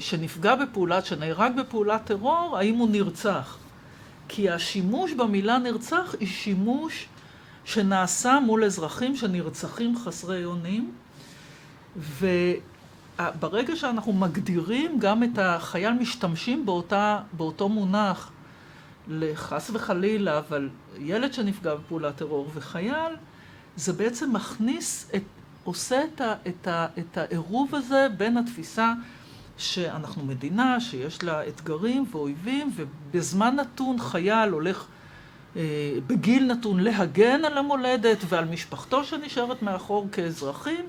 שנפגע 0.00 0.54
בפעולת, 0.54 1.06
שנהרג 1.06 1.52
בפעולת 1.60 2.04
טרור, 2.04 2.56
האם 2.58 2.74
הוא 2.74 2.88
נרצח. 2.88 3.58
כי 4.28 4.50
השימוש 4.50 5.12
במילה 5.12 5.58
נרצח 5.58 6.14
היא 6.20 6.28
שימוש 6.28 7.08
שנעשה 7.64 8.38
מול 8.40 8.64
אזרחים 8.64 9.16
שנרצחים 9.16 9.98
חסרי 9.98 10.44
אונים, 10.44 10.92
ו... 11.96 12.26
ברגע 13.40 13.76
שאנחנו 13.76 14.12
מגדירים 14.12 14.98
גם 14.98 15.22
את 15.22 15.38
החייל, 15.38 15.92
משתמשים 15.92 16.66
באותה, 16.66 17.20
באותו 17.32 17.68
מונח 17.68 18.30
לחס 19.08 19.70
וחלילה, 19.72 20.38
אבל 20.38 20.68
ילד 20.98 21.32
שנפגע 21.32 21.74
בפעולת 21.74 22.16
טרור 22.16 22.50
וחייל, 22.54 23.16
זה 23.76 23.92
בעצם 23.92 24.32
מכניס, 24.32 25.10
את, 25.16 25.22
עושה 25.64 26.04
את, 26.04 26.20
ה, 26.20 26.34
את, 26.48 26.66
ה, 26.66 26.86
את 26.98 27.18
העירוב 27.18 27.74
הזה 27.74 28.06
בין 28.16 28.36
התפיסה 28.36 28.92
שאנחנו 29.56 30.24
מדינה 30.24 30.80
שיש 30.80 31.22
לה 31.22 31.48
אתגרים 31.48 32.06
ואויבים, 32.10 32.70
ובזמן 32.74 33.56
נתון 33.56 33.98
חייל 33.98 34.50
הולך 34.50 34.86
אה, 35.56 35.62
בגיל 36.06 36.52
נתון 36.52 36.80
להגן 36.80 37.44
על 37.44 37.58
המולדת 37.58 38.18
ועל 38.28 38.44
משפחתו 38.44 39.04
שנשארת 39.04 39.62
מאחור 39.62 40.08
כאזרחים. 40.12 40.84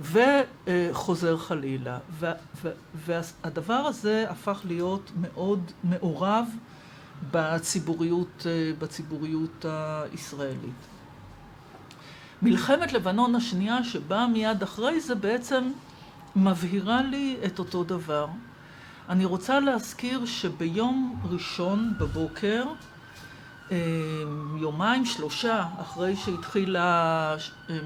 וחוזר 0.00 1.36
חלילה. 1.36 1.98
והדבר 2.94 3.74
הזה 3.74 4.24
הפך 4.28 4.60
להיות 4.64 5.10
מאוד 5.20 5.72
מעורב 5.84 6.46
בציבוריות, 7.30 8.46
בציבוריות 8.78 9.64
הישראלית. 9.68 10.86
מלחמת 12.42 12.92
לבנון 12.92 13.34
השנייה 13.34 13.84
שבאה 13.84 14.26
מיד 14.26 14.62
אחרי 14.62 15.00
זה 15.00 15.14
בעצם 15.14 15.70
מבהירה 16.36 17.02
לי 17.02 17.36
את 17.46 17.58
אותו 17.58 17.84
דבר. 17.84 18.26
אני 19.08 19.24
רוצה 19.24 19.60
להזכיר 19.60 20.26
שביום 20.26 21.22
ראשון 21.30 21.92
בבוקר, 21.98 22.64
יומיים 24.56 25.04
שלושה 25.04 25.64
אחרי 25.80 26.16
שהתחילה 26.16 27.36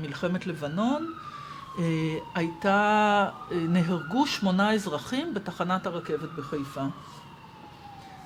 מלחמת 0.02 0.46
לבנון, 0.46 1.06
אה, 1.78 2.18
הייתה, 2.34 3.28
אה, 3.52 3.56
נהרגו 3.56 4.26
שמונה 4.26 4.72
אזרחים 4.72 5.34
בתחנת 5.34 5.86
הרכבת 5.86 6.28
בחיפה. 6.36 6.84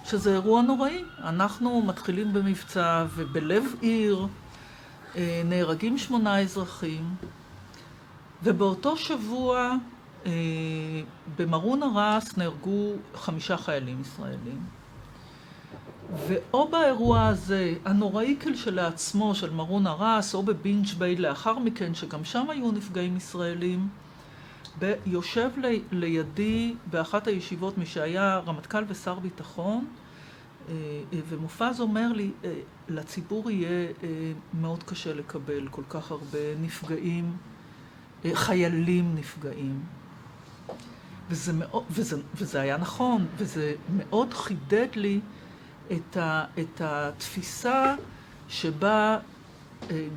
שזה 0.04 0.32
אירוע 0.32 0.62
נוראי. 0.62 1.04
אנחנו 1.18 1.82
מתחילים 1.82 2.32
במבצע 2.32 3.04
ובלב 3.14 3.64
עיר 3.80 4.26
אה, 5.16 5.42
נהרגים 5.44 5.98
שמונה 5.98 6.40
אזרחים, 6.40 7.14
ובאותו 8.42 8.96
שבוע 8.96 9.76
במרון 11.36 11.82
הרס 11.82 12.36
נהרגו 12.36 12.92
חמישה 13.14 13.56
חיילים 13.56 14.00
ישראלים. 14.00 14.60
ואו 16.28 16.68
באירוע 16.68 17.26
הזה, 17.26 17.74
הנוראי 17.84 18.36
כשלעצמו 18.40 19.34
של 19.34 19.50
מרון 19.50 19.86
הרס, 19.86 20.34
או 20.34 20.42
בבינג' 20.42 20.86
ביי 20.98 21.16
לאחר 21.16 21.58
מכן, 21.58 21.94
שגם 21.94 22.24
שם 22.24 22.50
היו 22.50 22.72
נפגעים 22.72 23.16
ישראלים, 23.16 23.88
יושב 25.06 25.50
לי, 25.56 25.82
לידי 25.92 26.74
באחת 26.90 27.26
הישיבות 27.26 27.78
מי 27.78 27.86
שהיה 27.86 28.38
רמטכ"ל 28.46 28.84
ושר 28.88 29.18
ביטחון, 29.18 29.86
אה, 30.68 30.74
אה, 31.12 31.18
ומופז 31.28 31.80
אומר 31.80 32.12
לי, 32.12 32.30
אה, 32.44 32.54
לציבור 32.88 33.50
יהיה 33.50 33.88
מאוד 34.60 34.82
קשה 34.82 35.14
לקבל 35.14 35.68
כל 35.70 35.82
כך 35.88 36.10
הרבה 36.10 36.38
נפגעים, 36.62 37.36
חיילים 38.34 39.14
נפגעים. 39.14 39.80
וזה, 41.30 41.52
מאוד, 41.52 41.84
וזה, 41.90 42.16
וזה 42.34 42.60
היה 42.60 42.76
נכון, 42.76 43.26
וזה 43.36 43.74
מאוד 43.96 44.34
חידד 44.34 44.88
לי 44.94 45.20
את, 45.92 46.16
ה, 46.16 46.44
את 46.58 46.80
התפיסה 46.80 47.94
שבה 48.48 49.18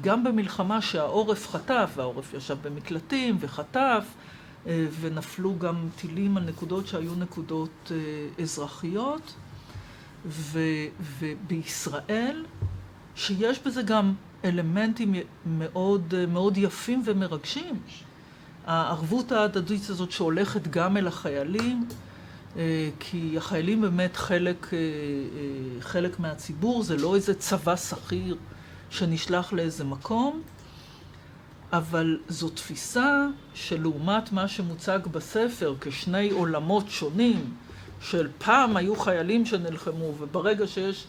גם 0.02 0.24
במלחמה 0.24 0.82
שהעורף 0.82 1.50
חטף, 1.50 1.92
והעורף 1.96 2.34
ישב 2.34 2.58
במקלטים 2.62 3.38
וחטף, 3.40 4.06
ונפלו 5.00 5.60
גם 5.60 5.88
טילים 5.96 6.38
על 6.38 6.44
נקודות 6.44 6.88
שהיו 6.88 7.16
נקודות 7.16 7.92
אזרחיות, 8.42 9.34
ו, 10.26 10.60
ובישראל, 11.20 12.46
שיש 13.16 13.60
בזה 13.60 13.82
גם 13.82 14.14
אלמנטים 14.46 15.16
מאוד, 15.46 16.14
מאוד 16.28 16.58
יפים 16.58 17.02
ומרגשים. 17.06 17.80
הערבות 18.68 19.32
ההדדית 19.32 19.90
הזאת 19.90 20.12
שהולכת 20.12 20.68
גם 20.68 20.98
אל 20.98 21.08
החיילים, 21.08 21.86
אה, 22.58 22.90
כי 23.00 23.34
החיילים 23.38 23.82
באמת 23.82 24.16
חלק, 24.18 24.74
אה, 24.74 24.78
אה, 24.78 25.82
חלק 25.82 26.20
מהציבור, 26.20 26.84
זה 26.84 26.98
לא 26.98 27.16
איזה 27.16 27.34
צבא 27.34 27.76
שכיר 27.76 28.38
שנשלח 28.90 29.54
לאיזה 29.54 29.84
מקום, 29.84 30.42
אבל 31.74 32.20
זו 32.28 32.50
תפיסה 32.50 33.28
שלעומת 33.54 34.32
מה 34.32 34.48
שמוצג 34.48 35.00
בספר 35.12 35.76
כשני 35.82 36.30
עולמות 36.30 36.90
שונים, 36.90 37.54
של 38.02 38.28
פעם 38.38 38.78
היו 38.78 38.96
חיילים 38.96 39.46
שנלחמו, 39.46 40.14
וברגע 40.20 40.68
שיש 40.68 41.06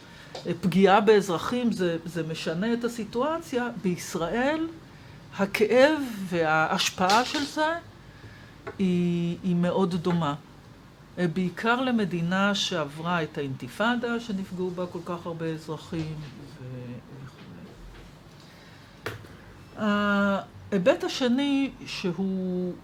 פגיעה 0.61 1.01
באזרחים 1.01 1.73
זה, 1.73 1.97
זה 2.05 2.23
משנה 2.23 2.73
את 2.73 2.85
הסיטואציה, 2.85 3.69
בישראל 3.83 4.67
הכאב 5.39 6.01
וההשפעה 6.29 7.25
של 7.25 7.45
זה 7.45 7.75
היא, 8.79 9.37
היא 9.43 9.57
מאוד 9.57 9.95
דומה. 9.95 10.35
בעיקר 11.33 11.81
למדינה 11.81 12.55
שעברה 12.55 13.23
את 13.23 13.39
האינתיפאדה, 13.39 14.21
שנפגעו 14.21 14.71
בה 14.71 14.87
כל 14.87 14.99
כך 15.05 15.27
הרבה 15.27 15.47
אזרחים 15.47 16.15
וכו'. 17.25 17.43
ההיבט 19.77 21.05
השני 21.05 21.71
שהוא 21.87 22.75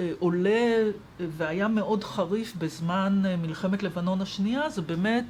אה, 0.00 0.10
עולה 0.18 0.90
והיה 1.36 1.68
מאוד 1.68 2.04
חריף 2.04 2.56
בזמן 2.58 3.22
אה, 3.26 3.36
מלחמת 3.36 3.82
לבנון 3.82 4.20
השנייה, 4.20 4.70
זה 4.70 4.82
באמת 4.82 5.24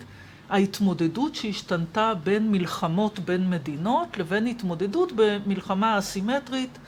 ההתמודדות 0.53 1.35
שהשתנתה 1.35 2.13
בין 2.25 2.53
מלחמות 2.53 3.19
בין 3.19 3.51
מדינות 3.51 4.19
לבין 4.19 4.47
התמודדות 4.47 5.13
במלחמה 5.17 5.99
אסימטרית 5.99 6.79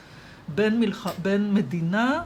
בין, 0.47 0.79
מלח... 0.79 1.07
בין 1.21 1.53
מדינה 1.53 2.21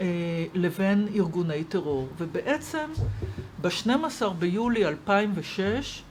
אה, 0.00 0.06
לבין 0.54 1.08
ארגוני 1.14 1.64
טרור. 1.64 2.08
ובעצם 2.18 2.90
ב-12 3.60 4.28
ביולי 4.38 4.86
2006 4.86 6.02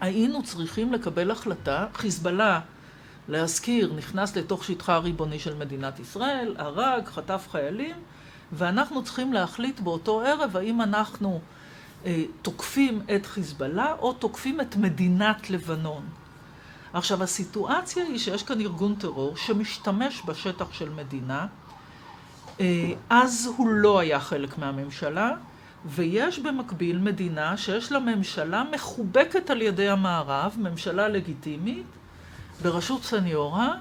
היינו 0.00 0.42
צריכים 0.42 0.92
לקבל 0.92 1.30
החלטה, 1.30 1.86
חיזבאללה, 1.94 2.60
להזכיר, 3.28 3.92
נכנס 3.96 4.36
לתוך 4.36 4.64
שטחה 4.64 4.94
הריבוני 4.94 5.38
של 5.38 5.54
מדינת 5.54 6.00
ישראל, 6.00 6.54
הרג, 6.58 7.04
חטף 7.06 7.46
חיילים, 7.50 7.96
ואנחנו 8.52 9.04
צריכים 9.04 9.32
להחליט 9.32 9.80
באותו 9.80 10.20
ערב 10.20 10.56
האם 10.56 10.80
אנחנו 10.80 11.40
תוקפים 12.42 13.02
את 13.16 13.26
חיזבאללה 13.26 13.92
או 13.98 14.12
תוקפים 14.12 14.60
את 14.60 14.76
מדינת 14.76 15.50
לבנון. 15.50 16.02
עכשיו, 16.92 17.22
הסיטואציה 17.22 18.04
היא 18.04 18.18
שיש 18.18 18.42
כאן 18.42 18.60
ארגון 18.60 18.94
טרור 18.94 19.36
שמשתמש 19.36 20.22
בשטח 20.26 20.72
של 20.72 20.90
מדינה, 20.90 21.46
אה, 22.60 22.92
אז 23.10 23.50
הוא 23.56 23.68
לא 23.68 23.98
היה 23.98 24.20
חלק 24.20 24.58
מהממשלה, 24.58 25.32
ויש 25.86 26.38
במקביל 26.38 26.98
מדינה 26.98 27.56
שיש 27.56 27.92
לה 27.92 27.98
ממשלה 27.98 28.64
מחובקת 28.72 29.50
על 29.50 29.62
ידי 29.62 29.88
המערב, 29.88 30.56
ממשלה 30.58 31.08
לגיטימית, 31.08 31.86
בראשות 32.62 33.02
סניורה, 33.04 33.74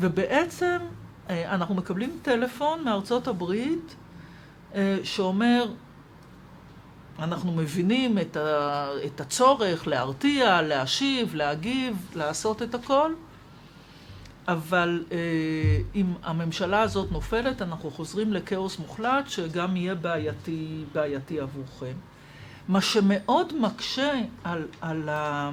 ובעצם 0.00 0.78
אה, 1.30 1.54
אנחנו 1.54 1.74
מקבלים 1.74 2.18
טלפון 2.22 2.84
מארצות 2.84 3.28
הברית 3.28 3.94
שאומר, 5.04 5.66
אנחנו 7.18 7.52
מבינים 7.52 8.18
את, 8.18 8.36
ה, 8.36 8.88
את 9.06 9.20
הצורך 9.20 9.86
להרתיע, 9.86 10.62
להשיב, 10.62 11.34
להגיב, 11.34 12.10
לעשות 12.14 12.62
את 12.62 12.74
הכל, 12.74 13.12
אבל 14.48 15.04
אה, 15.12 15.18
אם 15.94 16.06
הממשלה 16.22 16.82
הזאת 16.82 17.12
נופלת, 17.12 17.62
אנחנו 17.62 17.90
חוזרים 17.90 18.32
לכאוס 18.32 18.78
מוחלט 18.78 19.28
שגם 19.28 19.76
יהיה 19.76 19.94
בעייתי, 19.94 20.84
בעייתי 20.92 21.40
עבורכם. 21.40 21.94
מה 22.68 22.80
שמאוד 22.80 23.52
מקשה 23.60 24.12
על, 24.44 24.66
על, 24.80 25.08
ה, 25.08 25.50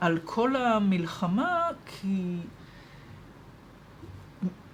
על 0.00 0.18
כל 0.24 0.56
המלחמה, 0.56 1.68
כי 1.86 2.36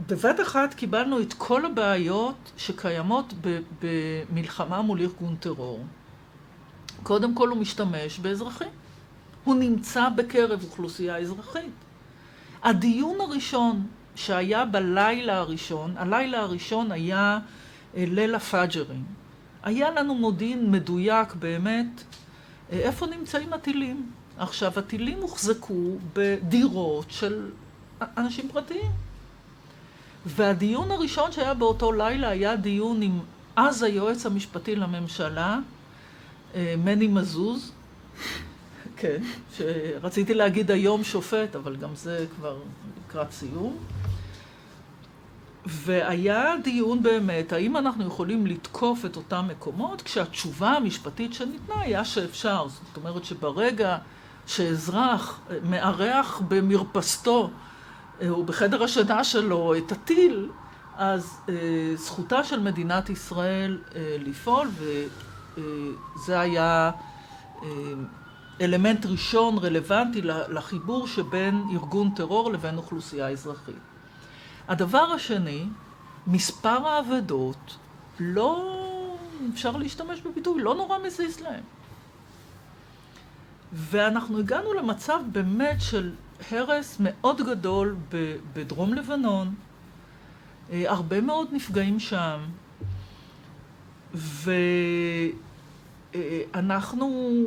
בבת 0.07 0.41
אחת 0.41 0.75
קיבלנו 0.75 1.21
את 1.21 1.33
כל 1.33 1.67
הבעיות 1.67 2.53
שקיימות 2.57 3.35
במלחמה 3.83 4.83
מול 4.83 5.01
ארגון 5.01 5.37
טרור. 5.37 5.85
קודם 7.03 7.35
כל 7.35 7.49
הוא 7.49 7.59
משתמש 7.59 8.19
באזרחים. 8.19 8.69
הוא 9.45 9.55
נמצא 9.55 10.09
בקרב 10.09 10.65
אוכלוסייה 10.65 11.19
אזרחית. 11.19 11.73
הדיון 12.63 13.21
הראשון 13.21 13.87
שהיה 14.15 14.65
בלילה 14.65 15.39
הראשון, 15.39 15.95
הלילה 15.97 16.41
הראשון 16.41 16.93
היה 16.93 17.39
אה, 17.97 18.05
ליל 18.09 18.35
הפאג'רים. 18.35 19.05
היה 19.63 19.91
לנו 19.91 20.15
מודיעין 20.15 20.71
מדויק 20.71 21.35
באמת 21.35 22.03
אה, 22.73 22.79
איפה 22.79 23.07
נמצאים 23.07 23.53
הטילים. 23.53 24.11
עכשיו, 24.39 24.73
הטילים 24.77 25.19
הוחזקו 25.19 25.97
בדירות 26.15 27.11
של 27.11 27.51
אנשים 28.17 28.49
פרטיים. 28.49 29.12
והדיון 30.27 30.91
הראשון 30.91 31.33
שהיה 31.33 31.55
באותו 31.55 31.93
לילה 31.93 32.29
היה 32.29 32.57
דיון 32.57 33.03
עם 33.03 33.21
אז 33.57 33.83
היועץ 33.83 34.27
המשפטי 34.27 34.77
לממשלה, 34.77 35.59
אה, 36.55 36.75
מני 36.85 37.07
מזוז, 37.07 37.73
כן, 38.97 39.23
שרציתי 39.57 40.35
להגיד 40.35 40.71
היום 40.71 41.05
שופט, 41.05 41.57
אבל 41.57 41.77
גם 41.77 41.91
זה 41.95 42.27
כבר 42.37 42.59
לקראת 43.07 43.33
סיום. 43.33 43.77
והיה 45.67 46.55
דיון 46.65 47.03
באמת, 47.03 47.53
האם 47.53 47.77
אנחנו 47.77 48.07
יכולים 48.07 48.47
לתקוף 48.47 49.05
את 49.05 49.17
אותם 49.17 49.45
מקומות, 49.49 50.03
כשהתשובה 50.03 50.71
המשפטית 50.71 51.35
שניתנה 51.35 51.81
היה 51.81 52.05
שאפשר. 52.05 52.67
זאת 52.69 52.97
אומרת 52.97 53.25
שברגע 53.25 53.99
שאזרח 54.47 55.41
מארח 55.63 56.43
במרפסתו 56.49 57.45
אה, 57.45 57.49
או 58.29 58.45
בחדר 58.45 58.83
השינה 58.83 59.25
שלו 59.25 59.75
את 59.77 59.93
הטיל, 59.93 60.51
אז 60.97 61.41
אה, 61.49 61.55
זכותה 61.97 62.45
של 62.45 62.61
מדינת 62.61 63.11
ישראל 63.11 63.79
אה, 63.95 64.17
לפעול, 64.19 64.69
וזה 65.57 66.41
היה 66.41 66.91
אה, 67.63 67.69
אלמנט 68.61 69.07
ראשון 69.07 69.59
רלוונטי 69.59 70.23
לחיבור 70.23 71.07
שבין 71.07 71.65
ארגון 71.73 72.11
טרור 72.11 72.53
לבין 72.53 72.77
אוכלוסייה 72.77 73.29
אזרחית. 73.29 73.75
הדבר 74.69 75.13
השני, 75.15 75.67
מספר 76.27 76.89
האבדות 76.89 77.77
לא, 78.21 78.79
אפשר 79.55 79.77
להשתמש 79.77 80.21
בביטוי, 80.21 80.63
לא 80.63 80.75
נורא 80.75 80.99
מזיז 80.99 81.41
להם. 81.41 81.63
ואנחנו 83.73 84.39
הגענו 84.39 84.73
למצב 84.73 85.21
באמת 85.33 85.81
של 85.81 86.13
הרס 86.51 86.97
מאוד 87.01 87.41
גדול 87.47 87.97
בדרום 88.55 88.95
לבנון, 88.95 89.55
אה, 90.73 90.85
הרבה 90.87 91.21
מאוד 91.21 91.49
נפגעים 91.53 92.01
שם, 92.01 92.41
ואנחנו, 96.55 97.45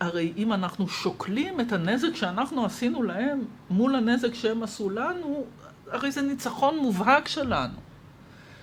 הרי 0.00 0.32
אם 0.36 0.52
אנחנו 0.52 0.88
שוקלים 0.88 1.60
את 1.60 1.72
הנזק 1.72 2.14
שאנחנו 2.14 2.64
עשינו 2.64 3.02
להם 3.02 3.44
מול 3.70 3.94
הנזק 3.94 4.34
שהם 4.34 4.62
עשו 4.62 4.90
לנו, 4.90 5.44
הרי 5.90 6.10
זה 6.10 6.22
ניצחון 6.22 6.78
מובהק 6.78 7.28
שלנו. 7.28 7.78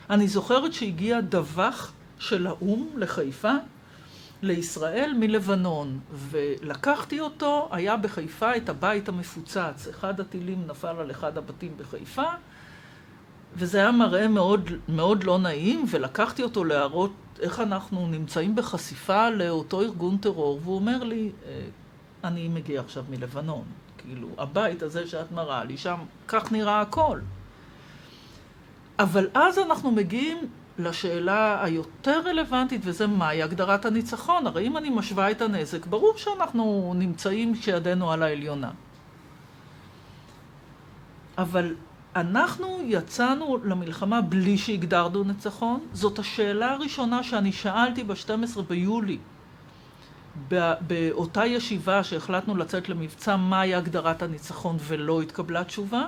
אני 0.09 0.27
זוכרת 0.27 0.73
שהגיע 0.73 1.21
דווח 1.21 1.93
של 2.19 2.47
האו"ם 2.47 2.87
לחיפה, 2.95 3.53
לישראל 4.41 5.13
מלבנון, 5.19 5.99
ולקחתי 6.11 7.19
אותו, 7.19 7.69
היה 7.71 7.97
בחיפה 7.97 8.57
את 8.57 8.69
הבית 8.69 9.09
המפוצץ. 9.09 9.87
אחד 9.89 10.19
הטילים 10.19 10.63
נפל 10.67 10.95
על 10.99 11.11
אחד 11.11 11.37
הבתים 11.37 11.71
בחיפה, 11.77 12.29
וזה 13.55 13.77
היה 13.77 13.91
מראה 13.91 14.27
מאוד, 14.27 14.69
מאוד 14.89 15.23
לא 15.23 15.37
נעים, 15.37 15.85
ולקחתי 15.89 16.43
אותו 16.43 16.63
להראות 16.63 17.11
איך 17.39 17.59
אנחנו 17.59 18.07
נמצאים 18.07 18.55
בחשיפה 18.55 19.29
לאותו 19.29 19.81
ארגון 19.81 20.17
טרור, 20.17 20.59
והוא 20.63 20.75
אומר 20.75 21.03
לי, 21.03 21.31
אה, 21.45 21.61
אני 22.23 22.47
מגיע 22.47 22.81
עכשיו 22.81 23.03
מלבנון. 23.09 23.63
כאילו, 23.97 24.27
הבית 24.37 24.83
הזה 24.83 25.07
שאת 25.07 25.31
מראה 25.31 25.63
לי, 25.63 25.77
שם 25.77 25.97
כך 26.27 26.51
נראה 26.51 26.81
הכל. 26.81 27.19
אבל 28.99 29.27
אז 29.33 29.59
אנחנו 29.59 29.91
מגיעים 29.91 30.37
לשאלה 30.77 31.63
היותר 31.63 32.21
רלוונטית, 32.25 32.81
וזה 32.83 33.07
מהי 33.07 33.43
הגדרת 33.43 33.85
הניצחון. 33.85 34.47
הרי 34.47 34.67
אם 34.67 34.77
אני 34.77 34.89
משווה 34.89 35.31
את 35.31 35.41
הנזק, 35.41 35.85
ברור 35.85 36.13
שאנחנו 36.17 36.93
נמצאים 36.95 37.53
כשידנו 37.53 38.11
על 38.11 38.23
העליונה. 38.23 38.71
אבל 41.37 41.75
אנחנו 42.15 42.79
יצאנו 42.83 43.57
למלחמה 43.63 44.21
בלי 44.21 44.57
שהגדרנו 44.57 45.23
ניצחון. 45.23 45.79
זאת 45.93 46.19
השאלה 46.19 46.71
הראשונה 46.71 47.23
שאני 47.23 47.51
שאלתי 47.51 48.03
ב-12 48.03 48.61
ביולי, 48.69 49.17
באותה 50.87 51.45
ישיבה 51.45 52.03
שהחלטנו 52.03 52.57
לצאת 52.57 52.89
למבצע, 52.89 53.35
מהי 53.35 53.75
הגדרת 53.75 54.21
הניצחון 54.21 54.77
ולא 54.79 55.21
התקבלה 55.21 55.63
תשובה. 55.63 56.07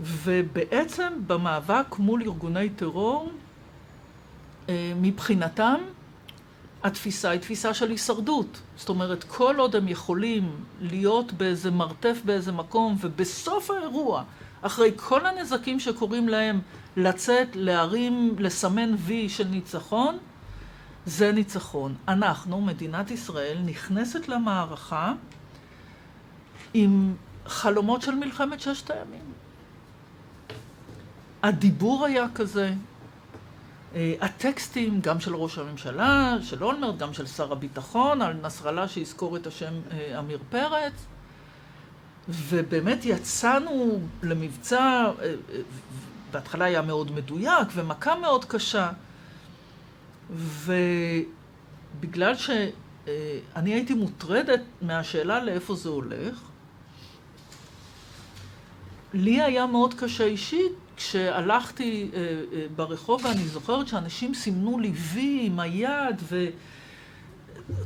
ובעצם 0.00 1.12
במאבק 1.26 1.98
מול 1.98 2.22
ארגוני 2.22 2.68
טרור, 2.68 3.30
אה, 4.68 4.92
מבחינתם 4.96 5.76
התפיסה 6.82 7.30
היא 7.30 7.40
תפיסה 7.40 7.74
של 7.74 7.90
הישרדות. 7.90 8.60
זאת 8.76 8.88
אומרת, 8.88 9.24
כל 9.24 9.56
עוד 9.58 9.76
הם 9.76 9.88
יכולים 9.88 10.64
להיות 10.80 11.32
באיזה 11.32 11.70
מרתף 11.70 12.20
באיזה 12.24 12.52
מקום, 12.52 12.96
ובסוף 13.00 13.70
האירוע, 13.70 14.22
אחרי 14.62 14.90
כל 14.96 15.26
הנזקים 15.26 15.80
שקורים 15.80 16.28
להם, 16.28 16.60
לצאת, 16.96 17.48
להרים, 17.54 18.34
לסמן 18.38 18.94
וי 18.98 19.28
של 19.28 19.48
ניצחון, 19.48 20.18
זה 21.06 21.32
ניצחון. 21.32 21.94
אנחנו, 22.08 22.60
מדינת 22.60 23.10
ישראל, 23.10 23.58
נכנסת 23.64 24.28
למערכה 24.28 25.12
עם 26.74 27.14
חלומות 27.46 28.02
של 28.02 28.14
מלחמת 28.14 28.60
ששת 28.60 28.90
הימים. 28.90 29.31
הדיבור 31.42 32.06
היה 32.06 32.26
כזה, 32.34 32.72
אה, 33.94 34.14
הטקסטים, 34.20 35.00
גם 35.00 35.20
של 35.20 35.36
ראש 35.36 35.58
הממשלה, 35.58 36.36
של 36.42 36.64
אולמרט, 36.64 36.98
גם 36.98 37.14
של 37.14 37.26
שר 37.26 37.52
הביטחון, 37.52 38.22
על 38.22 38.36
נסראללה 38.42 38.88
שיזכור 38.88 39.36
את 39.36 39.46
השם 39.46 39.72
אה, 39.92 40.18
עמיר 40.18 40.38
פרץ. 40.50 40.92
ובאמת 42.28 43.04
יצאנו 43.04 44.00
למבצע, 44.22 45.10
אה, 45.22 45.34
בהתחלה 46.30 46.64
היה 46.64 46.82
מאוד 46.82 47.12
מדויק 47.12 47.68
ומכה 47.74 48.16
מאוד 48.16 48.44
קשה. 48.44 48.90
ובגלל 50.34 52.34
שאני 52.36 53.74
הייתי 53.74 53.94
מוטרדת 53.94 54.60
מהשאלה 54.82 55.44
לאיפה 55.44 55.74
זה 55.74 55.88
הולך, 55.88 56.40
לי 59.14 59.42
היה 59.42 59.66
מאוד 59.66 59.94
קשה 59.94 60.24
אישית 60.24 60.72
כשהלכתי 61.02 62.10
אה, 62.14 62.18
אה, 62.18 62.66
ברחוב 62.76 63.24
ואני 63.24 63.48
זוכרת 63.48 63.88
שאנשים 63.88 64.34
סימנו 64.34 64.78
לי 64.78 64.92
וי 64.94 65.40
עם 65.42 65.60
היד 65.60 66.22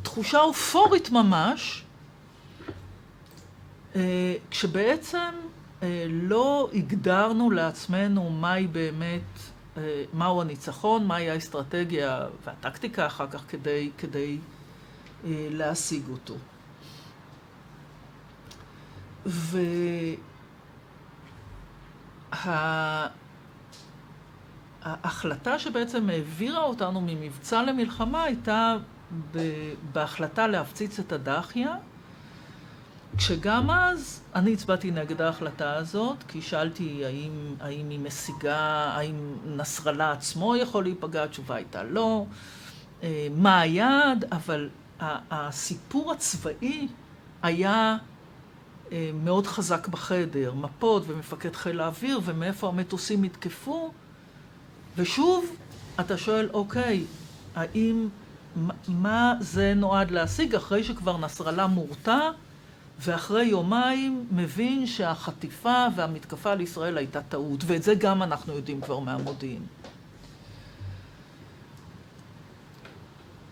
ותחושה 0.00 0.40
אופורית 0.40 1.10
ממש, 1.10 1.84
אה, 3.96 4.34
כשבעצם 4.50 5.34
לא 6.08 6.70
הגדרנו 6.74 7.50
לעצמנו 7.50 8.30
מהי 8.30 8.66
באמת, 8.66 9.22
מהו 10.12 10.40
הניצחון, 10.40 11.06
מהי 11.06 11.30
האסטרטגיה 11.30 12.26
והטקטיקה 12.44 13.06
אחר 13.06 13.26
כך 13.26 13.44
כדי, 13.48 13.90
כדי 13.98 14.38
להשיג 15.24 16.02
אותו. 16.08 16.34
ו... 19.26 19.58
ההחלטה 24.82 25.58
שבעצם 25.58 26.10
העבירה 26.10 26.62
אותנו 26.62 27.00
ממבצע 27.00 27.62
למלחמה 27.62 28.22
הייתה 28.22 28.76
בהחלטה 29.92 30.46
להפציץ 30.46 30.98
את 30.98 31.12
הדחיה, 31.12 31.76
כשגם 33.16 33.70
אז 33.70 34.20
אני 34.34 34.52
הצבעתי 34.52 34.90
נגד 34.90 35.20
ההחלטה 35.20 35.74
הזאת, 35.74 36.16
כי 36.28 36.42
שאלתי 36.42 37.04
האם, 37.04 37.54
האם 37.60 37.90
היא 37.90 38.00
משיגה, 38.00 38.58
האם 38.96 39.34
נסראללה 39.46 40.12
עצמו 40.12 40.56
יכול 40.56 40.84
להיפגע, 40.84 41.24
התשובה 41.24 41.54
הייתה 41.54 41.82
לא, 41.82 42.24
אה, 43.02 43.28
מה 43.36 43.60
היעד, 43.60 44.24
אבל 44.32 44.68
הסיפור 45.30 46.12
הצבאי 46.12 46.88
היה 47.42 47.96
מאוד 49.14 49.46
חזק 49.46 49.88
בחדר, 49.88 50.54
מפות 50.54 51.02
ומפקד 51.06 51.56
חיל 51.56 51.80
האוויר 51.80 52.20
ומאיפה 52.24 52.68
המטוסים 52.68 53.24
יתקפו, 53.24 53.90
ושוב 54.96 55.56
אתה 56.00 56.18
שואל, 56.18 56.48
אוקיי, 56.52 57.04
האם, 57.54 58.08
מה 58.88 59.34
זה 59.40 59.74
נועד 59.76 60.10
להשיג 60.10 60.54
אחרי 60.54 60.84
שכבר 60.84 61.18
נסראללה 61.18 61.66
מורתע 61.66 62.30
ואחרי 63.00 63.44
יומיים 63.44 64.26
מבין 64.30 64.86
שהחטיפה 64.86 65.86
והמתקפה 65.96 66.52
על 66.52 66.60
ישראל 66.60 66.98
הייתה 66.98 67.22
טעות, 67.22 67.64
ואת 67.66 67.82
זה 67.82 67.94
גם 67.94 68.22
אנחנו 68.22 68.52
יודעים 68.52 68.80
כבר 68.80 68.98
מהמודיעין. 68.98 69.62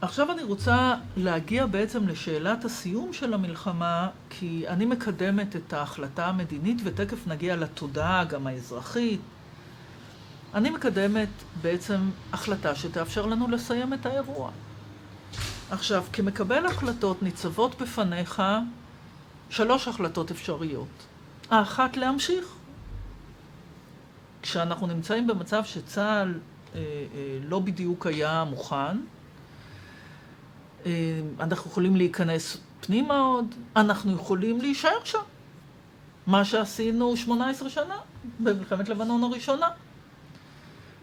עכשיו 0.05 0.33
אני 0.33 0.43
רוצה 0.43 0.95
להגיע 1.17 1.67
בעצם 1.67 2.09
לשאלת 2.09 2.65
הסיום 2.65 3.13
של 3.13 3.35
המלחמה, 3.35 4.09
כי 4.31 4.65
אני 4.69 4.85
מקדמת 4.85 5.57
את 5.57 5.73
ההחלטה 5.73 6.27
המדינית, 6.27 6.79
ותכף 6.85 7.27
נגיע 7.27 7.57
לתודעה 7.57 8.25
גם 8.25 8.47
האזרחית. 8.47 9.21
אני 10.55 10.71
מקדמת 10.71 11.29
בעצם 11.63 12.11
החלטה 12.33 12.75
שתאפשר 12.75 13.27
לנו 13.27 13.49
לסיים 13.49 13.95
את 13.95 14.07
האירוע. 14.07 14.51
עכשיו, 15.71 16.05
כמקבל 16.13 16.67
החלטות 16.67 17.23
ניצבות 17.23 17.83
בפניך 17.83 18.43
שלוש 19.51 19.89
החלטות 19.89 20.31
אפשריות. 20.31 21.07
האחת, 21.51 21.97
להמשיך. 21.97 22.47
כשאנחנו 24.43 24.87
נמצאים 24.87 25.27
במצב 25.27 25.65
שצה"ל 25.65 26.35
אה, 26.75 26.81
אה, 26.81 27.39
לא 27.49 27.59
בדיוק 27.59 28.07
היה 28.07 28.45
מוכן, 28.45 28.97
אנחנו 31.41 31.71
יכולים 31.71 31.97
להיכנס 31.97 32.57
פנימה 32.81 33.19
עוד, 33.19 33.55
אנחנו 33.77 34.13
יכולים 34.13 34.61
להישאר 34.61 35.05
שם. 35.05 35.19
מה 36.27 36.45
שעשינו 36.45 37.17
18 37.17 37.71
שנה 37.71 37.97
במלחמת 38.41 38.89
לבנון 38.89 39.25
הראשונה. 39.25 39.69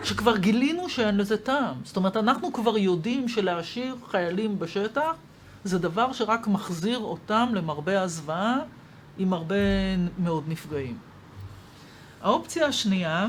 שכבר 0.03 0.37
גילינו 0.37 0.89
שאין 0.89 1.17
לזה 1.17 1.37
טעם. 1.37 1.75
זאת 1.83 1.97
אומרת, 1.97 2.17
אנחנו 2.17 2.53
כבר 2.53 2.77
יודעים 2.77 3.27
שלהשאיר 3.27 3.95
חיילים 4.11 4.59
בשטח 4.59 5.15
זה 5.63 5.79
דבר 5.79 6.13
שרק 6.13 6.47
מחזיר 6.47 6.99
אותם 6.99 7.49
למרבה 7.53 8.01
הזוועה 8.01 8.57
עם 9.17 9.33
הרבה 9.33 9.55
מאוד 10.19 10.43
נפגעים. 10.47 10.97
האופציה 12.21 12.65
השנייה 12.65 13.27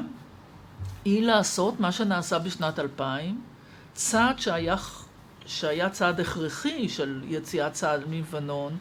היא 1.04 1.26
לעשות 1.26 1.80
מה 1.80 1.92
שנעשה 1.92 2.38
בשנת 2.38 2.78
2000, 2.78 3.40
צעד 3.94 4.38
שהיה 4.38 4.76
שהיה 5.46 5.90
צעד 5.90 6.20
הכרחי 6.20 6.88
של 6.88 7.20
יציאת 7.24 7.72
צה"ל 7.72 8.04
מלבנון, 8.08 8.76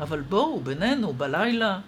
אבל 0.00 0.20
בואו, 0.20 0.60
בינינו, 0.60 1.12
בלילה, 1.12 1.80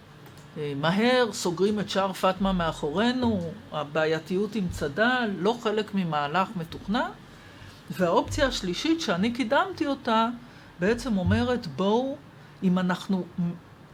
אה, 0.58 0.72
מהר, 0.76 1.32
סוגרים 1.32 1.80
את 1.80 1.90
שער 1.90 2.12
פטמה 2.12 2.52
מאחורינו, 2.52 3.50
הבעייתיות 3.72 4.54
עם 4.54 4.68
צד"ל, 4.68 5.30
לא 5.38 5.58
חלק 5.62 5.94
ממהלך 5.94 6.48
מתוכנן. 6.56 7.10
והאופציה 7.90 8.46
השלישית 8.46 9.00
שאני 9.00 9.32
קידמתי 9.32 9.86
אותה, 9.86 10.28
בעצם 10.80 11.18
אומרת, 11.18 11.66
בואו, 11.66 12.16
אם 12.62 12.78
אנחנו 12.78 13.24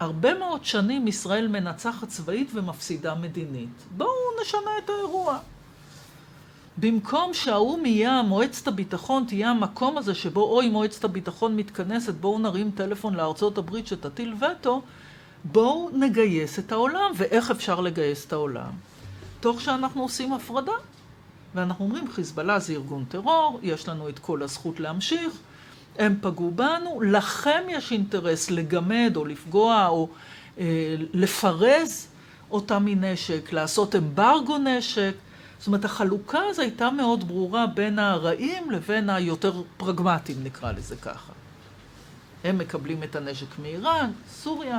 הרבה 0.01 0.35
מאוד 0.35 0.65
שנים 0.65 1.09
ישראל 1.09 1.49
מנצחת 1.49 2.09
צבאית 2.09 2.51
ומפסידה 2.55 3.15
מדינית, 3.15 3.83
בואו 3.97 4.09
נשנה 4.43 4.71
את 4.85 4.91
האירוע. 4.91 5.39
במקום 6.79 7.35
שהאו"ם 7.35 7.87
יהיה, 7.87 8.23
מועצת 8.23 8.69
הביטחון 8.69 9.25
תהיה 9.29 9.51
המקום 9.51 9.99
הזה 9.99 10.15
שבו 10.15 10.43
אוי 10.43 10.69
מועצת 10.69 11.05
הביטחון 11.05 11.57
מתכנסת, 11.57 12.15
בואו 12.15 12.39
נרים 12.39 12.71
טלפון 12.75 13.15
לארצות 13.15 13.59
הברית 13.59 13.87
שתטיל 13.87 14.35
וטו, 14.41 14.83
בואו 15.45 15.91
נגייס 15.93 16.59
את 16.59 16.73
העולם. 16.73 17.13
ואיך 17.17 17.51
אפשר 17.51 17.81
לגייס 17.81 18.27
את 18.27 18.33
העולם? 18.33 18.71
תוך 19.41 19.61
שאנחנו 19.61 20.03
עושים 20.03 20.33
הפרדה. 20.33 20.73
ואנחנו 21.55 21.85
אומרים, 21.85 22.11
חיזבאללה 22.13 22.59
זה 22.59 22.73
ארגון 22.73 23.05
טרור, 23.05 23.61
יש 23.63 23.89
לנו 23.89 24.09
את 24.09 24.19
כל 24.19 24.43
הזכות 24.43 24.81
להמשיך, 24.81 25.33
הם 25.99 26.17
פגעו 26.21 26.51
בנו, 26.51 27.01
לכם 27.01 27.63
יש 27.69 27.93
אינטרס 27.93 28.51
לגמד 28.51 29.13
או 29.17 29.25
לפגוע 29.25 29.87
או 29.87 30.09
אה, 30.59 30.97
לפרז 31.13 32.09
אותם 32.51 32.85
מנשק, 32.85 33.53
לעשות 33.53 33.97
אמברגו 33.97 34.59
נשק. 34.59 35.15
זאת 35.59 35.67
אומרת, 35.67 35.85
החלוקה 35.85 36.39
הזו 36.51 36.63
הייתה 36.63 36.91
מאוד 36.91 37.29
ברורה 37.29 37.67
בין 37.67 37.99
הרעים 37.99 38.71
לבין 38.71 39.11
היותר 39.11 39.63
פרגמטיים, 39.77 40.45
נקרא 40.45 40.73
לזה 40.73 40.97
ככה. 40.97 41.33
הם 42.45 42.59
מקבלים 42.59 43.03
את 43.03 43.17
הנשק 43.17 43.59
מאיראן, 43.59 44.11
סוריה, 44.29 44.79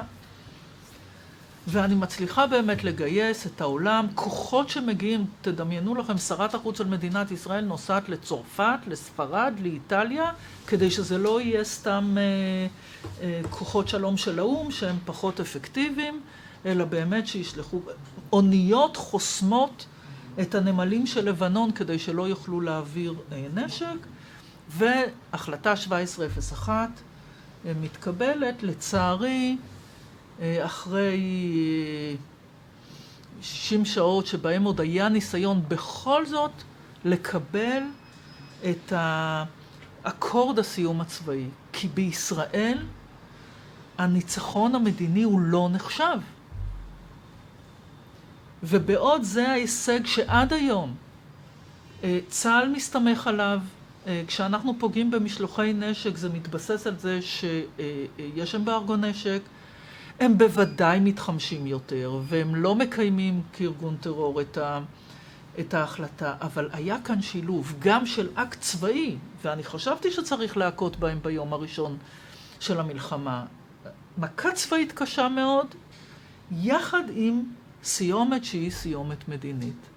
ואני 1.67 1.95
מצליחה 1.95 2.47
באמת 2.47 2.83
לגייס 2.83 3.47
את 3.47 3.61
העולם, 3.61 4.07
כוחות 4.15 4.69
שמגיעים, 4.69 5.25
תדמיינו 5.41 5.95
לכם, 5.95 6.17
שרת 6.17 6.55
החוץ 6.55 6.77
של 6.77 6.87
מדינת 6.87 7.31
ישראל 7.31 7.65
נוסעת 7.65 8.09
לצרפת, 8.09 8.79
לספרד, 8.87 9.53
לאיטליה, 9.61 10.31
כדי 10.67 10.91
שזה 10.91 11.17
לא 11.17 11.41
יהיה 11.41 11.63
סתם 11.63 12.15
אה, 12.17 12.23
אה, 13.21 13.41
כוחות 13.49 13.87
שלום 13.87 14.17
של 14.17 14.39
האו"ם, 14.39 14.71
שהם 14.71 14.95
פחות 15.05 15.39
אפקטיביים, 15.39 16.21
אלא 16.65 16.85
באמת 16.85 17.27
שישלחו... 17.27 17.81
אוניות 18.33 18.97
חוסמות 18.97 19.85
את 20.41 20.55
הנמלים 20.55 21.05
של 21.05 21.29
לבנון 21.29 21.71
כדי 21.71 21.99
שלא 21.99 22.27
יוכלו 22.27 22.61
להעביר 22.61 23.15
אה, 23.31 23.45
נשק, 23.53 23.97
והחלטה 24.69 25.71
1701 25.71 26.89
אה, 27.65 27.71
מתקבלת, 27.81 28.63
לצערי, 28.63 29.57
אה, 30.41 30.65
אחרי 30.65 32.17
60 33.41 33.85
שעות 33.85 34.27
שבהם 34.27 34.63
עוד 34.63 34.81
היה 34.81 35.09
ניסיון 35.09 35.61
בכל 35.67 36.25
זאת 36.25 36.51
לקבל 37.05 37.83
את 38.69 38.93
אקורד 40.03 40.59
הסיום 40.59 41.01
הצבאי. 41.01 41.47
כי 41.73 41.87
בישראל 41.87 42.77
הניצחון 43.97 44.75
המדיני 44.75 45.23
הוא 45.23 45.39
לא 45.39 45.69
נחשב. 45.71 46.17
ובעוד 48.67 49.23
זה 49.23 49.49
ההישג 49.49 50.05
שעד 50.05 50.53
היום 50.53 50.95
אה, 52.03 52.19
צה"ל 52.29 52.69
מסתמך 52.69 53.27
עליו, 53.27 53.59
אה, 54.07 54.23
כשאנחנו 54.27 54.73
פוגעים 54.79 55.11
במשלוחי 55.11 55.73
נשק 55.75 56.17
זה 56.17 56.29
מתבסס 56.29 56.87
על 56.87 56.95
זה 56.97 57.19
שיש 57.21 58.55
אמברגו 58.55 58.95
נשק, 58.95 59.41
הם 60.19 60.37
בוודאי 60.37 60.99
מתחמשים 60.99 61.67
יותר, 61.67 62.19
והם 62.27 62.55
לא 62.55 62.75
מקיימים 62.75 63.41
כארגון 63.53 63.97
טרור 64.01 64.41
את, 64.41 64.57
ה, 64.57 64.79
את 65.59 65.73
ההחלטה, 65.73 66.33
אבל 66.41 66.69
היה 66.73 66.97
כאן 67.03 67.21
שילוב 67.21 67.73
גם 67.79 68.05
של 68.05 68.29
אקט 68.35 68.61
צבאי, 68.61 69.15
ואני 69.43 69.63
חשבתי 69.63 70.11
שצריך 70.11 70.57
להכות 70.57 70.95
בהם 70.95 71.19
ביום 71.21 71.53
הראשון 71.53 71.97
של 72.59 72.79
המלחמה. 72.79 73.45
מכה 74.17 74.51
צבאית 74.51 74.91
קשה 74.91 75.29
מאוד, 75.29 75.67
יחד 76.51 77.03
עם 77.15 77.43
סיומת 77.85 78.45
שהיא 78.45 78.71
סיומת 78.71 79.27
מדינית. 79.27 79.87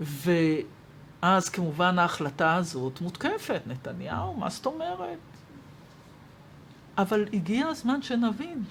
ואז 0.00 1.48
כמובן 1.48 1.98
ההחלטה 1.98 2.54
הזאת 2.54 3.00
מותקפת. 3.00 3.60
נתניהו, 3.66 4.34
מה 4.34 4.50
זאת 4.50 4.66
אומרת? 4.66 5.18
אבל 6.98 7.28
הגיע 7.32 7.66
הזמן 7.66 8.02
שנבין. 8.02 8.64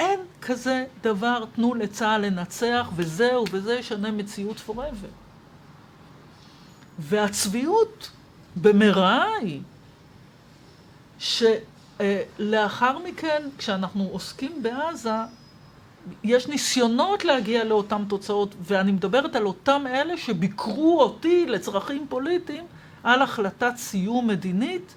אין 0.00 0.20
כזה 0.42 0.84
דבר, 1.02 1.44
תנו 1.54 1.74
לצה"ל 1.74 2.26
לנצח, 2.26 2.90
וזהו, 2.96 3.44
וזה 3.50 3.74
ישנה 3.74 4.10
מציאות 4.10 4.62
forever. 4.68 5.10
והצביעות 6.98 8.10
במראה 8.56 9.24
היא 9.40 9.62
שלאחר 11.18 12.98
מכן, 12.98 13.42
כשאנחנו 13.58 14.04
עוסקים 14.04 14.62
בעזה, 14.62 15.10
יש 16.24 16.48
ניסיונות 16.48 17.24
להגיע 17.24 17.64
לאותן 17.64 18.04
תוצאות, 18.08 18.54
ואני 18.60 18.92
מדברת 18.92 19.36
על 19.36 19.46
אותם 19.46 19.84
אלה 19.86 20.16
שביקרו 20.16 21.00
אותי 21.00 21.46
לצרכים 21.46 22.06
פוליטיים 22.08 22.64
על 23.02 23.22
החלטת 23.22 23.72
סיום 23.76 24.26
מדינית, 24.26 24.94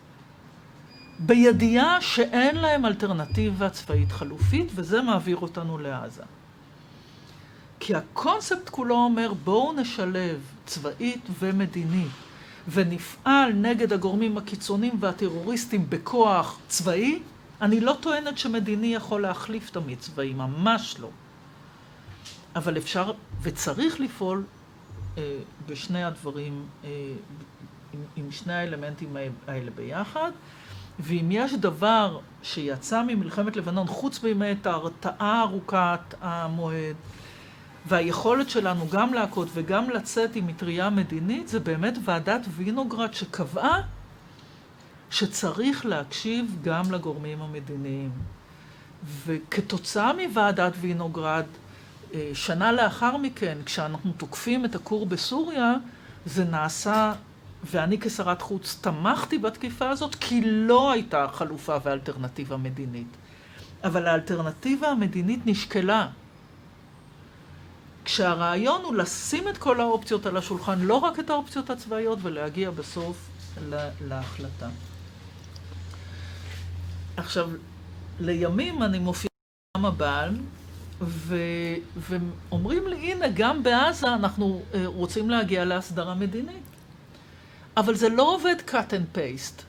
בידיעה 1.19 2.01
שאין 2.01 2.55
להם 2.55 2.85
אלטרנטיבה 2.85 3.69
צבאית 3.69 4.11
חלופית, 4.11 4.71
וזה 4.75 5.01
מעביר 5.01 5.37
אותנו 5.37 5.77
לעזה. 5.77 6.23
כי 7.79 7.95
הקונספט 7.95 8.69
כולו 8.69 8.95
אומר 8.95 9.33
בואו 9.43 9.73
נשלב 9.73 10.39
צבאית 10.65 11.27
ומדינית 11.39 12.11
ונפעל 12.67 13.53
נגד 13.53 13.93
הגורמים 13.93 14.37
הקיצוניים 14.37 14.93
והטרוריסטים 14.99 15.89
בכוח 15.89 16.59
צבאי, 16.67 17.19
אני 17.61 17.79
לא 17.79 17.97
טוענת 17.99 18.37
שמדיני 18.37 18.95
יכול 18.95 19.21
להחליף 19.21 19.69
תמיד 19.69 19.99
צבאי, 19.99 20.33
ממש 20.33 20.95
לא. 20.99 21.09
אבל 22.55 22.77
אפשר 22.77 23.11
וצריך 23.41 23.99
לפעול 23.99 24.43
אה, 25.17 25.37
בשני 25.67 26.03
הדברים, 26.03 26.65
אה, 26.83 26.89
עם, 27.93 27.99
עם 28.15 28.31
שני 28.31 28.53
האלמנטים 28.53 29.17
האלה 29.47 29.71
ביחד. 29.75 30.31
ואם 30.99 31.27
יש 31.31 31.53
דבר 31.53 32.19
שיצא 32.43 33.03
ממלחמת 33.03 33.55
לבנון, 33.55 33.87
חוץ 33.87 34.19
באמת 34.19 34.65
ההרתעה 34.65 35.41
ארוכת 35.41 36.13
המועד, 36.21 36.95
והיכולת 37.85 38.49
שלנו 38.49 38.87
גם 38.91 39.13
להכות 39.13 39.47
וגם 39.53 39.89
לצאת 39.89 40.35
עם 40.35 40.47
מטריה 40.47 40.89
מדינית, 40.89 41.47
זה 41.47 41.59
באמת 41.59 41.97
ועדת 42.05 42.41
וינוגרד 42.49 43.13
שקבעה 43.13 43.81
שצריך 45.09 45.85
להקשיב 45.85 46.57
גם 46.63 46.91
לגורמים 46.91 47.41
המדיניים. 47.41 48.11
וכתוצאה 49.25 50.11
מוועדת 50.13 50.73
וינוגרד, 50.81 51.45
אה, 52.13 52.31
שנה 52.33 52.71
לאחר 52.71 53.17
מכן, 53.17 53.57
כשאנחנו 53.65 54.11
תוקפים 54.11 54.65
את 54.65 54.75
הכור 54.75 55.05
בסוריה, 55.05 55.73
זה 56.25 56.43
נעשה, 56.43 57.13
ואני 57.63 57.99
כשרת 57.99 58.41
חוץ 58.41 58.77
תמכתי 58.81 59.37
בתקיפה 59.37 59.89
הזאת, 59.89 60.15
כי 60.15 60.41
לא 60.45 60.91
הייתה 60.91 61.27
חלופה 61.33 61.77
ואלטרנטיבה 61.83 62.57
מדינית. 62.57 63.17
אבל 63.83 64.07
האלטרנטיבה 64.07 64.87
המדינית 64.87 65.39
נשקלה. 65.45 66.07
כשהרעיון 68.05 68.81
הוא 68.83 68.95
לשים 68.95 69.47
את 69.47 69.57
כל 69.57 69.81
האופציות 69.81 70.25
על 70.25 70.37
השולחן, 70.37 70.79
לא 70.79 70.95
רק 70.95 71.19
את 71.19 71.29
האופציות 71.29 71.69
הצבאיות, 71.69 72.19
ולהגיע 72.21 72.71
בסוף 72.71 73.29
להחלטה. 74.01 74.69
עכשיו, 77.19 77.49
לימים 78.19 78.83
אני 78.83 78.99
מופיעה 78.99 79.29
עם 79.77 79.85
הבעל, 79.85 80.35
ו... 81.01 81.35
ואומרים 81.97 82.87
לי, 82.87 82.95
הנה, 82.95 83.25
גם 83.33 83.63
בעזה 83.63 84.13
אנחנו 84.13 84.61
uh, 84.71 84.77
רוצים 84.85 85.29
להגיע 85.29 85.65
להסדרה 85.65 86.15
מדינית. 86.15 86.63
אבל 87.77 87.95
זה 87.95 88.09
לא 88.09 88.35
עובד 88.35 88.55
cut 88.67 88.91
and 88.91 89.17
paste. 89.17 89.61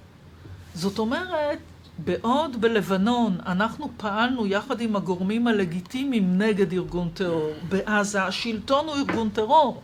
זאת 0.75 0.99
אומרת, 0.99 1.59
בעוד 1.99 2.61
בלבנון 2.61 3.39
אנחנו 3.47 3.91
פעלנו 3.97 4.47
יחד 4.47 4.81
עם 4.81 4.97
הגורמים 4.97 5.47
הלגיטימיים 5.47 6.39
נגד 6.39 6.73
ארגון 6.73 7.09
טרור, 7.09 7.53
בעזה 7.69 8.23
השלטון 8.23 8.87
הוא 8.87 8.97
ארגון 8.97 9.29
טרור. 9.29 9.83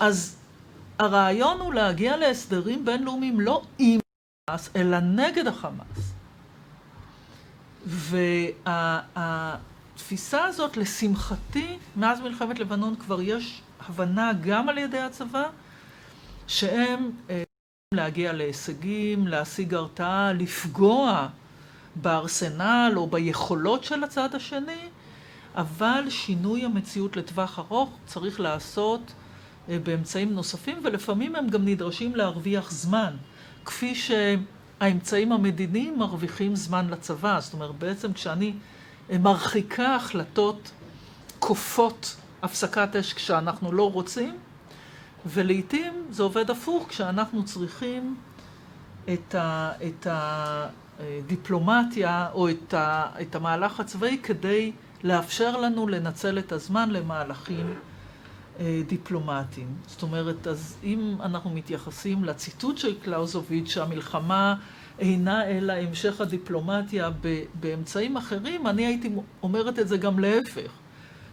אז 0.00 0.36
הרעיון 0.98 1.60
הוא 1.60 1.74
להגיע 1.74 2.16
להסדרים 2.16 2.84
בינלאומיים 2.84 3.40
לא 3.40 3.62
עם 3.78 4.00
חמאס, 4.50 4.70
אלא 4.76 5.00
נגד 5.00 5.46
החמאס. 5.46 6.07
והתפיסה 8.66 10.44
הזאת, 10.44 10.76
לשמחתי, 10.76 11.78
מאז 11.96 12.20
מלחמת 12.20 12.58
לבנון 12.58 12.96
כבר 12.96 13.20
יש 13.20 13.62
הבנה 13.88 14.32
גם 14.40 14.68
על 14.68 14.78
ידי 14.78 14.98
הצבא, 14.98 15.48
שהם 16.46 17.10
אה, 17.30 17.42
להגיע 17.94 18.32
להישגים, 18.32 19.26
להשיג 19.26 19.74
הרתעה, 19.74 20.32
לפגוע 20.32 21.28
בארסנל 21.96 22.92
או 22.96 23.06
ביכולות 23.06 23.84
של 23.84 24.04
הצד 24.04 24.34
השני, 24.34 24.88
אבל 25.54 26.04
שינוי 26.08 26.64
המציאות 26.64 27.16
לטווח 27.16 27.58
ארוך 27.58 27.90
צריך 28.06 28.40
לעשות 28.40 29.12
אה, 29.68 29.78
באמצעים 29.78 30.34
נוספים, 30.34 30.80
ולפעמים 30.84 31.36
הם 31.36 31.48
גם 31.48 31.64
נדרשים 31.64 32.16
להרוויח 32.16 32.70
זמן, 32.70 33.16
כפי 33.64 33.94
ש... 33.94 34.10
האמצעים 34.80 35.32
המדיניים 35.32 35.98
מרוויחים 35.98 36.56
זמן 36.56 36.88
לצבא. 36.88 37.40
זאת 37.40 37.52
אומרת, 37.52 37.74
בעצם 37.78 38.12
כשאני 38.12 38.52
מרחיקה 39.10 39.94
החלטות 39.94 40.70
כופות 41.38 42.16
הפסקת 42.42 42.96
אש 42.96 43.12
כשאנחנו 43.12 43.72
לא 43.72 43.92
רוצים, 43.92 44.36
ולעיתים 45.26 46.06
זה 46.10 46.22
עובד 46.22 46.50
הפוך 46.50 46.88
כשאנחנו 46.88 47.44
צריכים 47.44 48.16
את, 49.12 49.34
ה, 49.34 49.72
את 49.86 50.06
הדיפלומטיה 51.00 52.28
או 52.32 52.50
את, 52.50 52.74
ה, 52.74 53.06
את 53.20 53.34
המהלך 53.34 53.80
הצבאי 53.80 54.18
כדי 54.22 54.72
לאפשר 55.04 55.56
לנו 55.56 55.88
לנצל 55.88 56.38
את 56.38 56.52
הזמן 56.52 56.90
למהלכים 56.90 57.74
דיפלומטיים. 58.86 59.74
זאת 59.86 60.02
אומרת, 60.02 60.46
אז 60.46 60.76
אם 60.84 61.16
אנחנו 61.20 61.50
מתייחסים 61.50 62.24
לציטוט 62.24 62.78
של 62.78 62.94
קלאוזוביץ', 63.02 63.68
שהמלחמה 63.68 64.54
אינה 64.98 65.46
אלא 65.46 65.72
המשך 65.72 66.20
הדיפלומטיה 66.20 67.10
באמצעים 67.60 68.16
אחרים, 68.16 68.66
אני 68.66 68.86
הייתי 68.86 69.10
אומרת 69.42 69.78
את 69.78 69.88
זה 69.88 69.96
גם 69.96 70.18
להפך. 70.18 70.70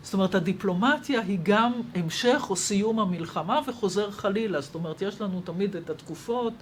זאת 0.04 0.14
אומרת, 0.14 0.36
הדיפלומטיה 0.36 1.22
היא 1.22 1.40
גם 1.44 1.74
המשך 1.96 2.46
או 2.50 2.56
סיום 2.56 3.00
המלחמה 3.00 3.60
וחוזר 3.68 4.12
חלילה. 4.12 4.62
זאת 4.62 4.76
אומרת, 4.76 5.02
יש 5.02 5.22
לנו 5.22 5.42
תמיד 5.42 5.76
את 5.76 5.90
התקופות 5.90 6.54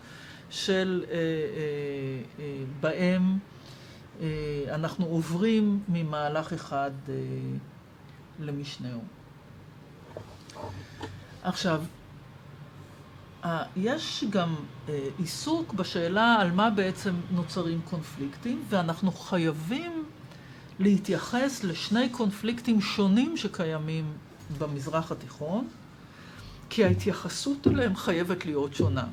של 0.49 1.03
אה, 1.09 1.15
אה, 1.15 1.19
אה, 2.39 2.63
בהם 2.81 3.37
אה, 4.21 4.27
אנחנו 4.69 5.05
עוברים 5.05 5.79
ממהלך 5.87 6.53
אחד 6.53 6.91
אה, 7.09 7.13
למשנהו. 8.39 8.99
עכשיו, 11.43 11.83
יש 13.75 14.23
גם 14.29 14.55
אה, 14.89 15.07
עיסוק 15.17 15.73
בשאלה 15.73 16.35
על 16.39 16.51
מה 16.51 16.69
בעצם 16.69 17.13
נוצרים 17.31 17.81
קונפליקטים, 17.81 18.63
ואנחנו 18.69 19.11
חייבים 19.11 20.05
להתייחס 20.79 21.63
לשני 21.63 22.09
קונפליקטים 22.09 22.81
שונים 22.81 23.37
שקיימים 23.37 24.13
במזרח 24.57 25.11
התיכון, 25.11 25.67
כי 26.69 26.85
ההתייחסות 26.85 27.67
אליהם 27.67 27.95
חייבת 27.95 28.45
להיות 28.45 28.75
שונה. 28.75 29.05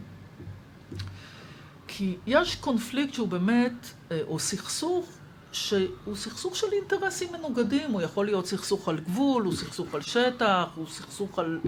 כי 1.89 2.17
יש 2.27 2.57
קונפליקט 2.57 3.15
שהוא 3.15 3.29
באמת, 3.29 3.73
אה, 4.11 4.21
או 4.27 4.39
סכסוך, 4.39 5.07
שהוא 5.53 6.17
סכסוך 6.17 6.57
של 6.57 6.67
אינטרסים 6.73 7.29
מנוגדים, 7.33 7.91
הוא 7.91 8.03
יכול 8.03 8.27
להיות 8.27 8.47
סכסוך 8.47 8.89
על 8.89 8.99
גבול, 8.99 9.45
הוא 9.45 9.55
סכסוך 9.55 9.95
על 9.95 10.01
שטח, 10.01 10.65
הוא 10.75 10.87
סכסוך 10.87 11.39
על 11.39 11.61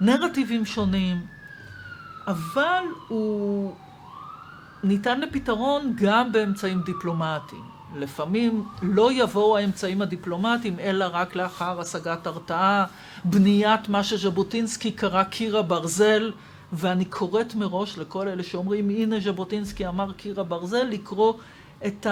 נרטיבים 0.00 0.64
שונים, 0.64 1.16
אבל 2.26 2.84
הוא 3.08 3.74
ניתן 4.84 5.20
לפתרון 5.20 5.92
גם 5.96 6.32
באמצעים 6.32 6.82
דיפלומטיים. 6.82 7.80
לפעמים 7.96 8.64
לא 8.82 9.12
יבואו 9.12 9.56
האמצעים 9.56 10.02
הדיפלומטיים, 10.02 10.78
אלא 10.78 11.06
רק 11.12 11.36
לאחר 11.36 11.80
השגת 11.80 12.26
הרתעה, 12.26 12.84
בניית 13.24 13.88
מה 13.88 14.04
שז'בוטינסקי 14.04 14.92
קרא 14.92 15.22
קיר 15.22 15.58
הברזל, 15.58 16.32
ואני 16.72 17.04
קוראת 17.04 17.54
מראש 17.54 17.98
לכל 17.98 18.28
אלה 18.28 18.42
שאומרים, 18.42 18.90
הנה 18.90 19.20
ז'בוטינסקי 19.20 19.86
אמר 19.86 20.12
קיר 20.12 20.40
הברזל, 20.40 20.84
לקרוא 20.84 21.34
את 21.86 22.06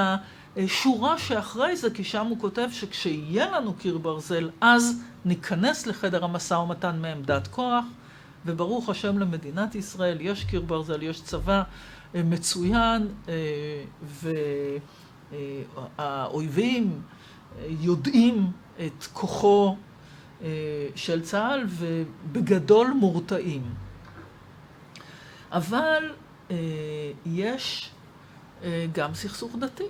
השורה 0.64 1.18
שאחרי 1.18 1.76
זה, 1.76 1.90
כי 1.90 2.04
שם 2.04 2.26
הוא 2.26 2.40
כותב 2.40 2.68
שכשיהיה 2.72 3.50
לנו 3.50 3.74
קיר 3.74 3.98
ברזל, 3.98 4.50
אז 4.60 5.02
ניכנס 5.24 5.86
לחדר 5.86 6.24
המשא 6.24 6.54
ומתן 6.54 6.98
מעמדת 7.02 7.46
כוח, 7.46 7.84
וברוך 8.46 8.88
השם 8.88 9.18
למדינת 9.18 9.74
ישראל, 9.74 10.18
יש 10.20 10.44
קיר 10.44 10.60
ברזל, 10.60 11.02
יש 11.02 11.22
צבא 11.22 11.62
אה, 12.14 12.22
מצוין, 12.22 13.08
אה, 13.28 13.84
והאויבים 15.98 17.02
אה, 17.58 17.66
יודעים 17.80 18.52
את 18.86 19.04
כוחו 19.12 19.76
של 20.94 21.22
צה"ל, 21.22 21.66
ובגדול 21.68 22.92
מורתעים. 23.00 23.62
אבל 25.52 26.12
יש 27.26 27.90
גם 28.92 29.14
סכסוך 29.14 29.56
דתי. 29.60 29.84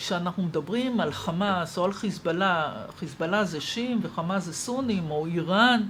כשאנחנו 0.00 0.42
מדברים 0.42 1.00
על 1.00 1.12
חמאס 1.12 1.78
או 1.78 1.84
על 1.84 1.92
חיזבאללה, 1.92 2.72
חיזבאללה 2.98 3.44
זה 3.44 3.60
שיעים 3.60 3.98
וחמאס 4.02 4.44
זה 4.44 4.52
סונים, 4.52 5.10
או 5.10 5.26
איראן, 5.26 5.82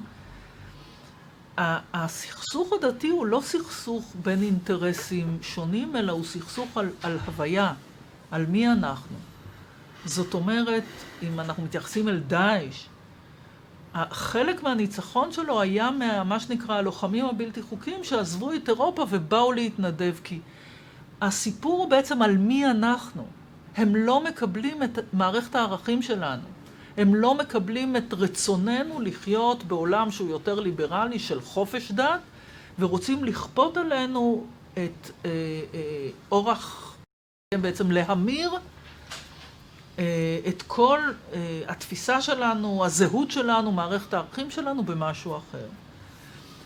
הסכסוך 1.94 2.72
הדתי 2.72 3.08
הוא 3.08 3.26
לא 3.26 3.40
סכסוך 3.44 4.14
בין 4.22 4.42
אינטרסים 4.42 5.38
שונים, 5.42 5.96
אלא 5.96 6.12
הוא 6.12 6.24
סכסוך 6.24 6.76
על, 6.76 6.90
על 7.02 7.18
הוויה, 7.26 7.72
על 8.30 8.46
מי 8.46 8.68
אנחנו. 8.68 9.16
זאת 10.04 10.34
אומרת, 10.34 10.84
אם 11.22 11.40
אנחנו 11.40 11.62
מתייחסים 11.62 12.08
אל 12.08 12.18
דאעש, 12.18 12.86
חלק 14.10 14.62
מהניצחון 14.62 15.32
שלו 15.32 15.60
היה 15.60 15.90
מה 16.24 16.40
שנקרא 16.40 16.74
הלוחמים 16.74 17.26
הבלתי 17.26 17.62
חוקיים 17.62 18.04
שעזבו 18.04 18.52
את 18.52 18.68
אירופה 18.68 19.06
ובאו 19.10 19.52
להתנדב, 19.52 20.14
כי 20.24 20.40
הסיפור 21.20 21.82
הוא 21.82 21.90
בעצם 21.90 22.22
על 22.22 22.36
מי 22.36 22.66
אנחנו. 22.66 23.39
הם 23.80 23.96
לא 23.96 24.24
מקבלים 24.24 24.82
את 24.82 24.98
מערכת 25.12 25.54
הערכים 25.54 26.02
שלנו. 26.02 26.42
הם 26.96 27.14
לא 27.14 27.34
מקבלים 27.34 27.96
את 27.96 28.14
רצוננו 28.14 29.00
לחיות 29.00 29.64
בעולם 29.64 30.10
שהוא 30.10 30.30
יותר 30.30 30.60
ליברלי 30.60 31.18
של 31.18 31.40
חופש 31.40 31.92
דת, 31.92 32.20
ורוצים 32.78 33.24
לכפות 33.24 33.76
עלינו 33.76 34.46
את 34.72 35.10
אה, 35.24 35.30
אה, 35.74 36.08
אורח, 36.32 36.96
בעצם 37.54 37.90
להמיר 37.90 38.50
אה, 39.98 40.38
את 40.48 40.62
כל 40.66 41.00
אה, 41.32 41.62
התפיסה 41.68 42.22
שלנו, 42.22 42.84
הזהות 42.84 43.30
שלנו, 43.30 43.72
מערכת 43.72 44.14
הערכים 44.14 44.50
שלנו 44.50 44.82
במשהו 44.82 45.36
אחר. 45.36 45.66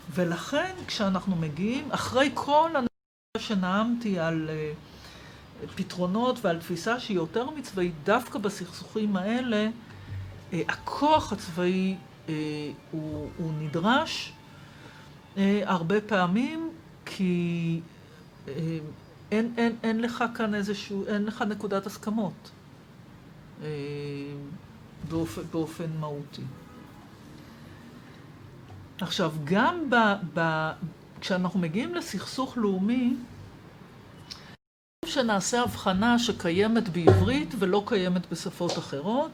ולכן 0.09 0.73
כשאנחנו 0.87 1.35
מגיעים, 1.35 1.91
אחרי 1.91 2.31
כל 2.33 2.69
הנושא 2.75 3.47
שנאמתי 3.47 4.19
על 4.19 4.49
אה, 4.49 4.71
פתרונות 5.75 6.45
ועל 6.45 6.59
תפיסה 6.59 6.99
שהיא 6.99 7.17
יותר 7.17 7.49
מצבאית, 7.49 7.93
דווקא 8.03 8.39
בסכסוכים 8.39 9.15
האלה, 9.15 9.69
אה, 10.53 10.61
הכוח 10.67 11.33
הצבאי 11.33 11.95
אה, 12.29 12.33
הוא, 12.91 13.29
הוא 13.37 13.51
נדרש 13.59 14.33
אה, 15.37 15.61
הרבה 15.65 16.01
פעמים, 16.01 16.69
כי 17.05 17.81
אין, 19.31 19.53
אין, 19.57 19.75
אין 19.83 20.01
לך 20.01 20.23
כאן 20.35 20.55
איזשהו, 20.55 21.05
אין 21.07 21.25
לך 21.25 21.41
נקודת 21.41 21.85
הסכמות 21.85 22.51
באופן, 25.09 25.41
באופן 25.51 25.85
מהותי. 25.99 26.41
עכשיו, 29.01 29.33
גם 29.43 29.89
ב, 29.89 29.95
ב, 30.33 30.71
כשאנחנו 31.21 31.59
מגיעים 31.59 31.95
לסכסוך 31.95 32.57
לאומי, 32.57 33.15
שנעשה 35.07 35.61
הבחנה 35.61 36.19
שקיימת 36.19 36.89
בעברית 36.89 37.55
ולא 37.59 37.83
קיימת 37.85 38.31
בשפות 38.31 38.77
אחרות. 38.77 39.31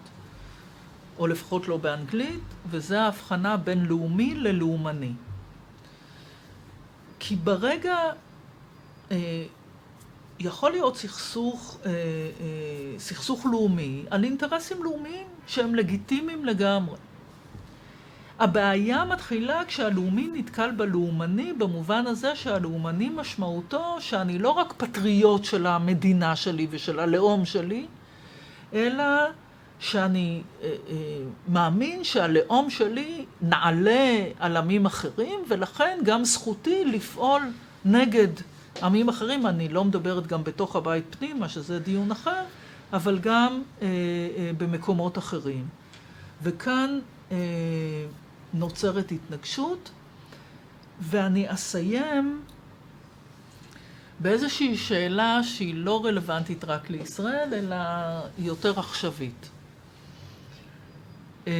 או 1.21 1.27
לפחות 1.27 1.67
לא 1.67 1.77
באנגלית, 1.77 2.43
וזה 2.69 3.01
ההבחנה 3.01 3.57
בין 3.57 3.85
לאומי 3.85 4.35
ללאומני. 4.35 5.13
כי 7.19 7.35
ברגע, 7.35 7.97
אה, 9.11 9.45
יכול 10.39 10.71
להיות 10.71 10.97
סכסוך, 10.97 11.77
אה, 11.85 11.91
אה, 11.91 12.99
סכסוך 12.99 13.45
לאומי 13.45 14.05
על 14.09 14.23
אינטרסים 14.23 14.83
לאומיים 14.83 15.27
שהם 15.47 15.75
לגיטימיים 15.75 16.45
לגמרי. 16.45 16.97
הבעיה 18.41 19.05
מתחילה 19.05 19.61
כשהלאומי 19.67 20.29
נתקל 20.33 20.71
בלאומני, 20.71 21.53
במובן 21.53 22.07
הזה 22.07 22.35
שהלאומני 22.35 23.09
משמעותו 23.09 23.97
שאני 23.99 24.39
לא 24.39 24.49
רק 24.49 24.73
פטריוט 24.77 25.43
של 25.43 25.67
המדינה 25.67 26.35
שלי 26.35 26.67
ושל 26.69 26.99
הלאום 26.99 27.45
שלי, 27.45 27.85
אלא 28.73 29.03
שאני 29.79 30.41
אה, 30.61 30.67
אה, 30.67 30.95
מאמין 31.47 32.03
שהלאום 32.03 32.69
שלי 32.69 33.25
נעלה 33.41 34.25
על 34.39 34.57
עמים 34.57 34.85
אחרים, 34.85 35.39
ולכן 35.47 35.99
גם 36.03 36.25
זכותי 36.25 36.85
לפעול 36.85 37.41
נגד 37.85 38.27
עמים 38.83 39.09
אחרים. 39.09 39.47
אני 39.47 39.69
לא 39.69 39.85
מדברת 39.85 40.27
גם 40.27 40.43
בתוך 40.43 40.75
הבית 40.75 41.15
פנימה, 41.19 41.49
שזה 41.49 41.79
דיון 41.79 42.11
אחר, 42.11 42.43
אבל 42.93 43.19
גם 43.19 43.61
אה, 43.81 43.87
אה, 43.87 44.51
במקומות 44.57 45.17
אחרים. 45.17 45.65
וכאן 46.43 46.99
אה, 47.31 47.37
נוצרת 48.53 49.11
התנגשות, 49.11 49.91
ואני 50.99 51.53
אסיים 51.53 52.41
באיזושהי 54.19 54.77
שאלה 54.77 55.43
שהיא 55.43 55.75
לא 55.75 56.05
רלוונטית 56.05 56.63
רק 56.63 56.89
לישראל, 56.89 57.53
אלא 57.53 57.75
יותר 58.39 58.79
עכשווית. 58.79 59.49
אה, 61.47 61.53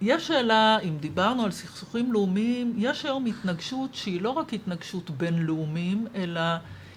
יש 0.00 0.26
שאלה, 0.26 0.78
אם 0.78 0.96
דיברנו 1.00 1.44
על 1.44 1.50
סכסוכים 1.50 2.12
לאומיים, 2.12 2.74
יש 2.76 3.04
היום 3.04 3.26
התנגשות 3.26 3.94
שהיא 3.94 4.20
לא 4.20 4.30
רק 4.30 4.54
התנגשות 4.54 5.10
בין 5.10 5.38
לאומים, 5.38 6.06
אלא 6.14 6.40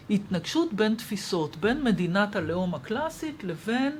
התנגשות 0.09 0.73
בין 0.73 0.95
תפיסות, 0.95 1.55
בין 1.55 1.83
מדינת 1.83 2.35
הלאום 2.35 2.75
הקלאסית 2.75 3.43
לבין 3.43 3.91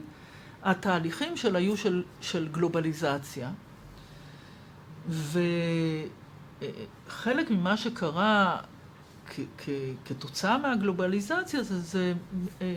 התהליכים 0.63 1.37
של 1.37 1.55
היו 1.55 1.77
של, 1.77 2.03
של 2.21 2.47
גלובליזציה. 2.51 3.51
וחלק 7.07 7.51
ממה 7.51 7.77
שקרה 7.77 8.57
כתוצאה 10.05 10.57
מהגלובליזציה 10.57 11.63
זה, 11.63 11.79
זה 11.79 12.13
אה, 12.61 12.67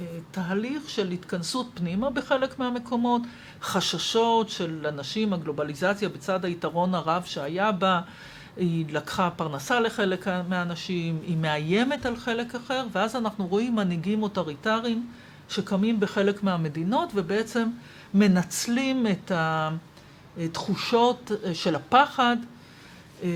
אה, 0.00 0.06
תהליך 0.30 0.90
של 0.90 1.10
התכנסות 1.10 1.66
פנימה 1.74 2.10
בחלק 2.10 2.58
מהמקומות, 2.58 3.22
חששות 3.62 4.48
של 4.48 4.86
אנשים, 4.88 5.32
הגלובליזציה 5.32 6.08
בצד 6.08 6.44
היתרון 6.44 6.94
הרב 6.94 7.22
שהיה 7.26 7.72
בה, 7.72 8.00
היא 8.56 8.86
לקחה 8.90 9.30
פרנסה 9.36 9.80
לחלק 9.80 10.28
מהאנשים, 10.48 11.18
היא 11.22 11.36
מאיימת 11.36 12.06
על 12.06 12.16
חלק 12.16 12.54
אחר, 12.54 12.86
ואז 12.92 13.16
אנחנו 13.16 13.46
רואים 13.46 13.76
מנהיגים 13.76 14.22
אוטוריטריים 14.22 15.06
שקמים 15.48 16.00
בחלק 16.00 16.42
מהמדינות 16.42 17.12
ובעצם 17.14 17.68
מנצלים 18.14 19.06
את 19.06 19.32
התחושות 20.38 21.30
של 21.52 21.74
הפחד 21.74 22.36
אה, 23.22 23.28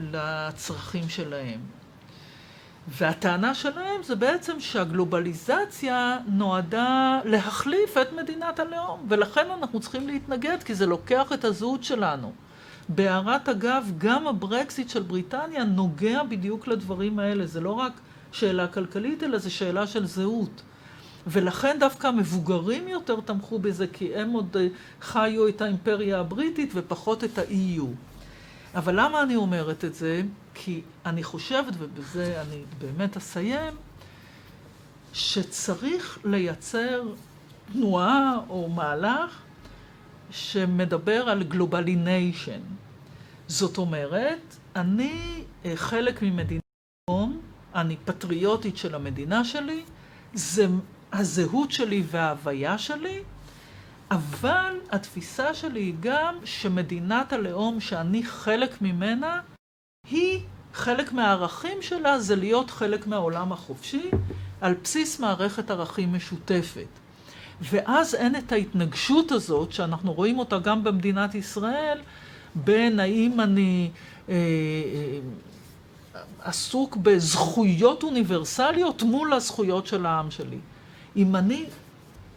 לצרכים 0.00 1.08
שלהם. 1.08 1.60
והטענה 2.88 3.54
שלהם 3.54 4.02
זה 4.02 4.16
בעצם 4.16 4.60
שהגלובליזציה 4.60 6.18
נועדה 6.26 7.20
להחליף 7.24 7.96
את 7.96 8.12
מדינת 8.12 8.58
הלאום, 8.58 9.06
ולכן 9.08 9.46
אנחנו 9.58 9.80
צריכים 9.80 10.06
להתנגד, 10.06 10.62
כי 10.64 10.74
זה 10.74 10.86
לוקח 10.86 11.32
את 11.32 11.44
הזהות 11.44 11.84
שלנו. 11.84 12.32
בהערת 12.88 13.48
אגב, 13.48 13.92
גם 13.98 14.26
הברקסיט 14.26 14.88
של 14.88 15.02
בריטניה 15.02 15.64
נוגע 15.64 16.22
בדיוק 16.22 16.66
לדברים 16.66 17.18
האלה, 17.18 17.46
זה 17.46 17.60
לא 17.60 17.70
רק 17.70 17.92
שאלה 18.32 18.66
כלכלית, 18.66 19.22
אלא 19.22 19.38
זה 19.38 19.50
שאלה 19.50 19.86
של 19.86 20.06
זהות. 20.06 20.62
ולכן 21.30 21.76
דווקא 21.80 22.06
המבוגרים 22.06 22.88
יותר 22.88 23.20
תמכו 23.20 23.58
בזה, 23.58 23.86
כי 23.86 24.16
הם 24.16 24.30
עוד 24.30 24.56
אה, 24.56 24.66
חיו 25.00 25.48
את 25.48 25.60
האימפריה 25.60 26.20
הבריטית 26.20 26.70
ופחות 26.74 27.24
את 27.24 27.38
ה-EU. 27.38 27.84
אבל 28.74 29.00
למה 29.00 29.22
אני 29.22 29.36
אומרת 29.36 29.84
את 29.84 29.94
זה? 29.94 30.22
כי 30.54 30.82
אני 31.06 31.22
חושבת, 31.22 31.74
ובזה 31.78 32.42
אני 32.42 32.62
באמת 32.78 33.16
אסיים, 33.16 33.74
שצריך 35.12 36.18
לייצר 36.24 37.02
תנועה 37.72 38.40
או 38.48 38.68
מהלך 38.68 39.42
שמדבר 40.30 41.28
על 41.28 41.42
global 41.42 41.97
nation. 41.97 42.60
זאת 43.48 43.78
אומרת, 43.78 44.56
אני 44.76 45.44
אה, 45.64 45.72
חלק 45.76 46.22
ממדינה, 46.22 46.60
אני 47.74 47.96
פטריוטית 48.04 48.76
של 48.76 48.94
המדינה 48.94 49.44
שלי, 49.44 49.82
זה 50.34 50.66
הזהות 51.12 51.70
שלי 51.72 52.02
וההוויה 52.10 52.78
שלי, 52.78 53.22
אבל 54.10 54.74
התפיסה 54.90 55.54
שלי 55.54 55.80
היא 55.80 55.94
גם 56.00 56.34
שמדינת 56.44 57.32
הלאום 57.32 57.80
שאני 57.80 58.22
חלק 58.22 58.82
ממנה, 58.82 59.40
היא, 60.10 60.40
חלק 60.74 61.12
מהערכים 61.12 61.82
שלה 61.82 62.18
זה 62.18 62.36
להיות 62.36 62.70
חלק 62.70 63.06
מהעולם 63.06 63.52
החופשי, 63.52 64.10
על 64.60 64.74
בסיס 64.82 65.20
מערכת 65.20 65.70
ערכים 65.70 66.12
משותפת. 66.12 66.88
ואז 67.60 68.14
אין 68.14 68.36
את 68.36 68.52
ההתנגשות 68.52 69.32
הזאת, 69.32 69.72
שאנחנו 69.72 70.12
רואים 70.12 70.38
אותה 70.38 70.58
גם 70.58 70.84
במדינת 70.84 71.34
ישראל, 71.34 71.98
בין 72.54 73.00
האם 73.00 73.40
אני 73.40 73.90
אה, 74.28 74.34
אה, 74.34 75.18
עסוק 76.40 76.96
בזכויות 76.96 78.02
אוניברסליות 78.02 79.02
מול 79.02 79.32
הזכויות 79.32 79.86
של 79.86 80.06
העם 80.06 80.30
שלי. 80.30 80.58
אם 81.18 81.36
אני 81.36 81.64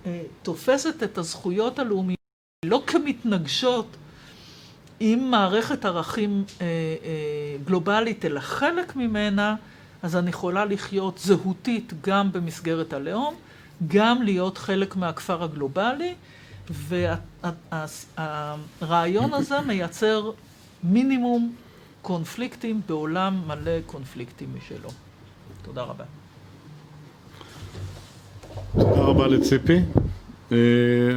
אה, 0.05 0.21
תופסת 0.43 1.03
את 1.03 1.17
הזכויות 1.17 1.79
הלאומיות 1.79 2.19
לא 2.65 2.83
כמתנגשות 2.87 3.85
עם 4.99 5.31
מערכת 5.31 5.85
ערכים 5.85 6.43
אה, 6.61 6.65
אה, 6.65 7.57
גלובלית, 7.65 8.25
אלא 8.25 8.39
חלק 8.39 8.95
ממנה, 8.95 9.55
אז 10.03 10.15
אני 10.15 10.29
יכולה 10.29 10.65
לחיות 10.65 11.17
זהותית 11.17 11.93
גם 12.01 12.31
במסגרת 12.31 12.93
הלאום, 12.93 13.35
גם 13.87 14.21
להיות 14.21 14.57
חלק 14.57 14.95
מהכפר 14.95 15.43
הגלובלי, 15.43 16.15
והרעיון 18.19 19.33
הזה 19.33 19.61
מייצר 19.61 20.31
מינימום 20.83 21.55
קונפליקטים 22.01 22.81
בעולם 22.87 23.41
מלא 23.47 23.81
קונפליקטים 23.85 24.49
משלו. 24.57 24.89
תודה 25.61 25.81
רבה. 25.81 26.03
תודה 28.73 29.10
רבה 29.21 29.35
לציפי. 29.35 29.79
אה, 30.51 30.57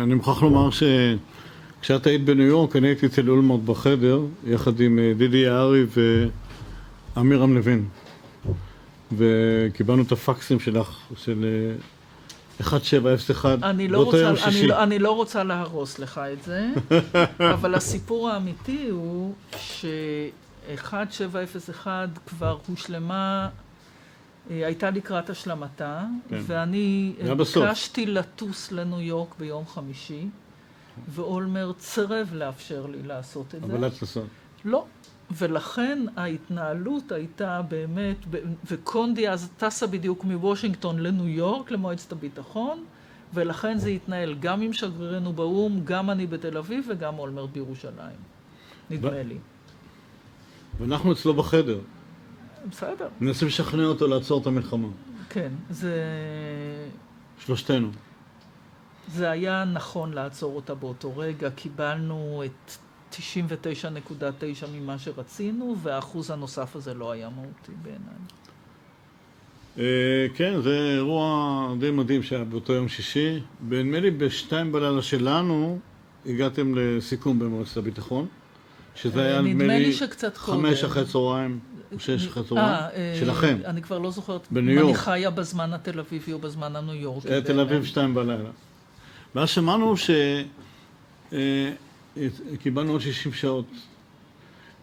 אני 0.03 0.15
מוכרח 0.15 0.43
לומר 0.43 0.69
שכשאת 0.71 2.07
היית 2.07 2.25
בניו 2.25 2.47
יורק, 2.47 2.77
אני 2.77 2.89
הייתי 2.89 3.07
אצל 3.07 3.31
אולמרט 3.31 3.61
בחדר, 3.61 4.21
יחד 4.47 4.81
עם 4.81 4.99
אה, 4.99 5.13
דידי 5.17 5.37
יערי 5.37 5.87
ואמירם 7.17 7.55
לוין. 7.55 7.85
וקיבלנו 9.17 10.03
את 10.03 10.13
הפקסים 10.13 10.61
שלך, 10.61 10.99
של 11.17 11.45
1701, 12.61 13.63
אה, 13.63 13.71
אני 13.71 13.89
לא, 13.89 14.05
רוצה, 14.05 14.33
אני, 14.47 14.67
לא, 14.67 14.83
אני 14.83 14.99
לא 14.99 15.11
רוצה 15.11 15.45
להרוס 15.45 15.99
לך 15.99 16.21
את 16.33 16.43
זה, 16.43 16.69
אבל 17.55 17.75
הסיפור 17.75 18.31
האמיתי 18.31 18.89
הוא 18.91 19.35
ש-1701 19.57 21.87
כבר 22.27 22.59
הושלמה 22.67 23.49
הייתה 24.51 24.91
לקראת 24.91 25.31
השלמתה, 25.31 26.05
כן. 26.29 26.41
ואני 26.43 27.15
ביקשתי 27.37 28.07
לטוס 28.07 28.73
לניו 28.73 29.01
יורק 29.01 29.35
ביום 29.39 29.67
חמישי, 29.67 30.27
ואולמרט 31.09 31.81
סירב 31.81 32.31
לאפשר 32.33 32.87
לי 32.87 33.03
לעשות 33.03 33.47
את 33.55 33.55
אבל 33.55 33.71
זה. 33.71 33.77
אבל 33.77 33.87
את 33.87 34.03
לעשות. 34.03 34.27
לא. 34.65 34.87
ולכן 35.31 35.99
ההתנהלות 36.17 37.13
הייתה 37.13 37.63
באמת, 37.69 38.17
וקונדי 38.71 39.29
אז 39.29 39.51
טסה 39.57 39.87
בדיוק 39.87 40.25
מוושינגטון 40.25 40.99
לניו 40.99 41.29
יורק, 41.29 41.71
למועצת 41.71 42.13
הביטחון, 42.13 42.85
ולכן 43.35 43.79
זה 43.79 43.89
התנהל 43.89 44.35
גם 44.41 44.61
עם 44.61 44.73
שגרירנו 44.73 45.33
באו"ם, 45.33 45.81
גם 45.85 46.11
אני 46.11 46.27
בתל 46.27 46.59
אביב 46.59 46.87
וגם 46.89 47.19
אולמרט 47.19 47.51
בירושלים. 47.51 48.17
נדמה 48.91 49.11
ו... 49.11 49.29
לי. 49.29 49.39
ואנחנו 50.79 51.13
אצלו 51.13 51.35
בחדר. 51.35 51.79
בסדר. 52.71 53.09
מנסים 53.21 53.49
לשכנע 53.49 53.85
אותו 53.85 54.07
לעצור 54.07 54.41
את 54.43 54.47
המלחמה. 54.47 54.89
כן, 55.29 55.53
זה... 55.71 55.95
שלושתנו. 57.39 57.91
זה 59.09 59.31
היה 59.31 59.65
נכון 59.65 60.13
לעצור 60.13 60.57
אותה 60.57 60.75
באותו 60.75 61.17
רגע. 61.17 61.51
קיבלנו 61.51 62.43
את 62.47 62.71
99.9 63.13 63.17
ממה 64.75 64.99
שרצינו, 64.99 65.77
והאחוז 65.83 66.31
הנוסף 66.31 66.77
הזה 66.77 66.95
לא 66.95 67.11
היה 67.11 67.29
מהותי 67.29 67.73
בעיניי. 67.83 68.15
Uh, 69.77 69.81
כן, 70.35 70.61
זה 70.61 70.95
אירוע 70.97 71.75
די 71.79 71.91
מדהים 71.91 72.23
שהיה 72.23 72.45
באותו 72.45 72.73
יום 72.73 72.89
שישי. 72.89 73.41
נדמה 73.69 74.01
לי 74.01 74.11
בשתיים 74.11 74.73
בלילה 74.73 75.03
שלנו 75.03 75.79
הגעתם 76.27 76.75
לסיכום 76.75 77.39
במועצת 77.39 77.77
הביטחון, 77.77 78.27
שזה 78.95 79.23
היה 79.23 79.41
נדמה 79.41 79.79
לי 79.79 79.93
חמש 80.35 80.85
אחרי 80.85 81.05
צהריים. 81.05 81.59
שש 81.99 82.27
אחרי 82.27 82.45
צהריים? 82.45 82.67
אה, 82.67 83.17
שלכם. 83.21 83.59
אני 83.65 83.83
כבר 83.83 83.99
לא 83.99 84.11
זוכרת 84.11 84.49
אם 84.53 84.59
אני 84.59 84.95
חיה 84.95 85.31
בזמן 85.31 85.73
התל 85.73 86.01
אביבי 86.01 86.33
או 86.33 86.39
בזמן 86.39 86.77
הניו 86.77 86.95
יורקי. 86.95 87.29
תל 87.45 87.61
אביב 87.61 87.85
שתיים 87.85 88.15
בלילה. 88.15 88.51
ואז 89.35 89.49
שמענו 89.49 89.95
שקיבלנו 91.33 92.93
עוד 92.93 93.01
60 93.01 93.33
שעות, 93.33 93.67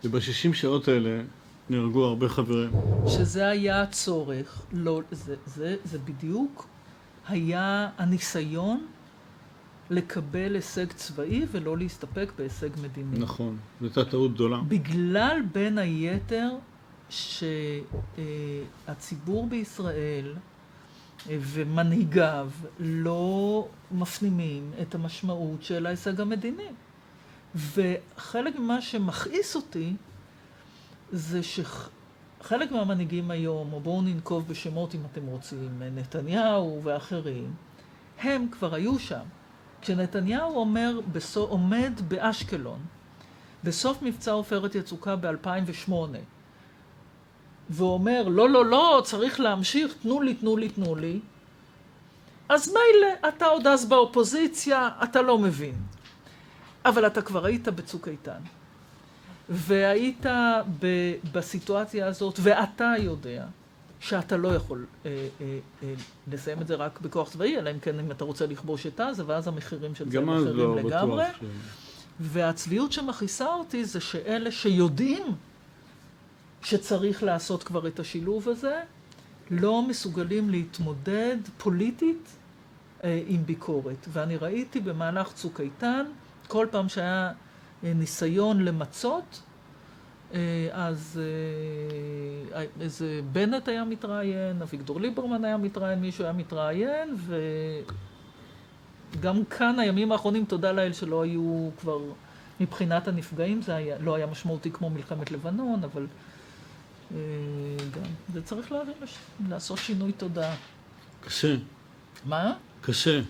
וב-60 0.03 0.53
שעות 0.53 0.87
האלה 0.87 1.21
נהרגו 1.69 2.05
הרבה 2.05 2.29
חברים. 2.29 2.71
שזה 3.07 3.47
היה 3.47 3.81
הצורך, 3.81 4.61
לא, 4.73 5.01
זה, 5.11 5.35
זה, 5.45 5.75
זה 5.83 5.97
בדיוק 5.99 6.67
היה 7.27 7.89
הניסיון 7.97 8.85
לקבל 9.91 10.55
הישג 10.55 10.91
צבאי 10.91 11.45
ולא 11.51 11.77
להסתפק 11.77 12.31
בהישג 12.37 12.69
מדיני. 12.81 13.19
נכון, 13.19 13.57
זו 13.81 13.85
הייתה 13.85 14.05
טעות 14.05 14.33
גדולה. 14.33 14.57
בגלל 14.67 15.41
בין 15.51 15.77
היתר 15.77 16.49
שהציבור 18.87 19.47
בישראל 19.47 20.35
ומנהיגיו 21.27 22.49
לא 22.79 23.67
מפנימים 23.91 24.71
את 24.81 24.95
המשמעות 24.95 25.63
של 25.63 25.85
ההישג 25.85 26.21
המדיני. 26.21 26.69
וחלק 27.55 28.59
ממה 28.59 28.81
שמכעיס 28.81 29.55
אותי 29.55 29.93
זה 31.11 31.41
שחלק 31.43 32.71
מהמנהיגים 32.71 33.31
היום, 33.31 33.73
או 33.73 33.79
בואו 33.79 34.01
ננקוב 34.01 34.47
בשמות 34.47 34.95
אם 34.95 34.99
אתם 35.11 35.25
רוצים, 35.25 35.81
נתניהו 35.95 36.81
ואחרים, 36.83 37.53
הם 38.21 38.47
כבר 38.51 38.75
היו 38.75 38.99
שם. 38.99 39.23
כשנתניהו 39.81 40.55
אומר, 40.55 40.99
עומד 41.35 41.91
באשקלון, 42.07 42.79
בסוף 43.63 44.01
מבצע 44.01 44.31
עופרת 44.31 44.75
יצוקה 44.75 45.15
ב-2008, 45.15 45.91
ואומר, 47.69 48.27
לא, 48.27 48.49
לא, 48.49 48.65
לא, 48.65 49.01
צריך 49.05 49.39
להמשיך, 49.39 49.93
תנו 50.01 50.21
לי, 50.21 50.33
תנו 50.33 50.57
לי, 50.57 50.69
תנו 50.69 50.95
לי, 50.95 51.19
אז 52.49 52.67
מילא, 52.67 53.27
אתה 53.27 53.45
עוד 53.45 53.67
אז 53.67 53.85
באופוזיציה, 53.85 54.89
אתה 55.03 55.21
לא 55.21 55.37
מבין. 55.37 55.75
אבל 56.85 57.07
אתה 57.07 57.21
כבר 57.21 57.45
היית 57.45 57.67
בצוק 57.67 58.07
איתן. 58.07 58.41
והיית 59.49 60.25
ב- 60.79 61.15
בסיטואציה 61.31 62.07
הזאת, 62.07 62.39
ואתה 62.41 62.93
יודע 62.99 63.45
שאתה 64.01 64.37
לא 64.37 64.55
יכול 64.55 64.85
אה, 65.05 65.27
אה, 65.41 65.59
אה, 65.83 65.93
לסיים 66.31 66.61
את 66.61 66.67
זה 66.67 66.75
רק 66.75 67.01
בכוח 67.01 67.29
צבאי, 67.29 67.57
אלא 67.57 67.71
אם 67.71 67.79
כן 67.79 67.99
אם 67.99 68.11
אתה 68.11 68.23
רוצה 68.23 68.45
לכבוש 68.45 68.87
את 68.87 68.99
עזה, 68.99 69.23
ואז 69.27 69.47
המחירים 69.47 69.95
של 69.95 70.11
זה 70.11 70.17
הם 70.17 70.29
אחרים 70.29 70.57
לא 70.57 70.75
לגמרי. 70.75 71.23
ש... 71.39 71.43
והצביעות 72.19 72.91
שמכעיסה 72.91 73.53
אותי 73.53 73.85
זה 73.85 73.99
שאלה 73.99 74.51
שיודעים 74.51 75.23
שצריך 76.63 77.23
לעשות 77.23 77.63
כבר 77.63 77.87
את 77.87 77.99
השילוב 77.99 78.49
הזה, 78.49 78.81
לא 79.51 79.81
מסוגלים 79.81 80.49
להתמודד 80.49 81.37
פוליטית 81.57 82.29
אה, 83.03 83.23
עם 83.27 83.45
ביקורת. 83.45 84.07
ואני 84.07 84.37
ראיתי 84.37 84.79
במהלך 84.79 85.33
צוק 85.33 85.61
איתן, 85.61 86.05
כל 86.47 86.67
פעם 86.71 86.89
שהיה 86.89 87.31
אה, 87.83 87.93
ניסיון 87.93 88.65
למצות, 88.65 89.41
אז 90.71 91.21
אה, 92.55 92.63
איזה 92.81 93.21
בנט 93.31 93.67
היה 93.67 93.83
מתראיין, 93.83 94.61
אביגדור 94.61 95.01
ליברמן 95.01 95.45
היה 95.45 95.57
מתראיין, 95.57 95.99
מישהו 95.99 96.23
היה 96.23 96.33
מתראיין, 96.33 97.15
וגם 99.17 99.45
כאן 99.45 99.79
הימים 99.79 100.11
האחרונים, 100.11 100.45
תודה 100.45 100.71
לאל 100.71 100.93
שלא 100.93 101.21
היו 101.21 101.69
כבר, 101.79 101.99
מבחינת 102.59 103.07
הנפגעים 103.07 103.61
זה 103.61 103.75
היה, 103.75 103.97
לא 103.99 104.15
היה 104.15 104.25
משמעותי 104.25 104.71
כמו 104.71 104.89
מלחמת 104.89 105.31
לבנון, 105.31 105.83
אבל 105.83 106.07
גם, 107.91 108.03
זה 108.33 108.41
צריך 108.43 108.73
לעשות 109.49 109.77
שינוי 109.77 110.11
תודעה. 110.11 110.55
קשה. 111.25 111.55
מה? 112.25 112.53
קשה. 112.81 113.21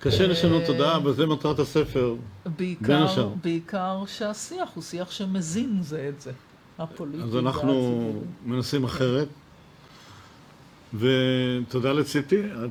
קשה 0.00 0.26
לשנות 0.26 0.62
תודעה, 0.66 0.96
אבל 0.96 1.12
זה 1.12 1.26
מטרת 1.26 1.58
הספר. 1.58 2.14
בין 2.56 2.92
השאר. 2.92 3.28
בעיקר 3.42 4.02
שהשיח 4.06 4.68
הוא 4.74 4.82
שיח 4.82 5.10
שמזין 5.10 5.78
זה 5.82 6.06
את 6.08 6.20
זה, 6.20 6.32
הפוליטי 6.78 7.22
אז 7.22 7.36
אנחנו. 7.36 8.12
מנסים 8.46 8.84
אחרת. 8.84 9.28
ותודה 10.94 11.92
לציפי, 11.92 12.40
את 12.64 12.70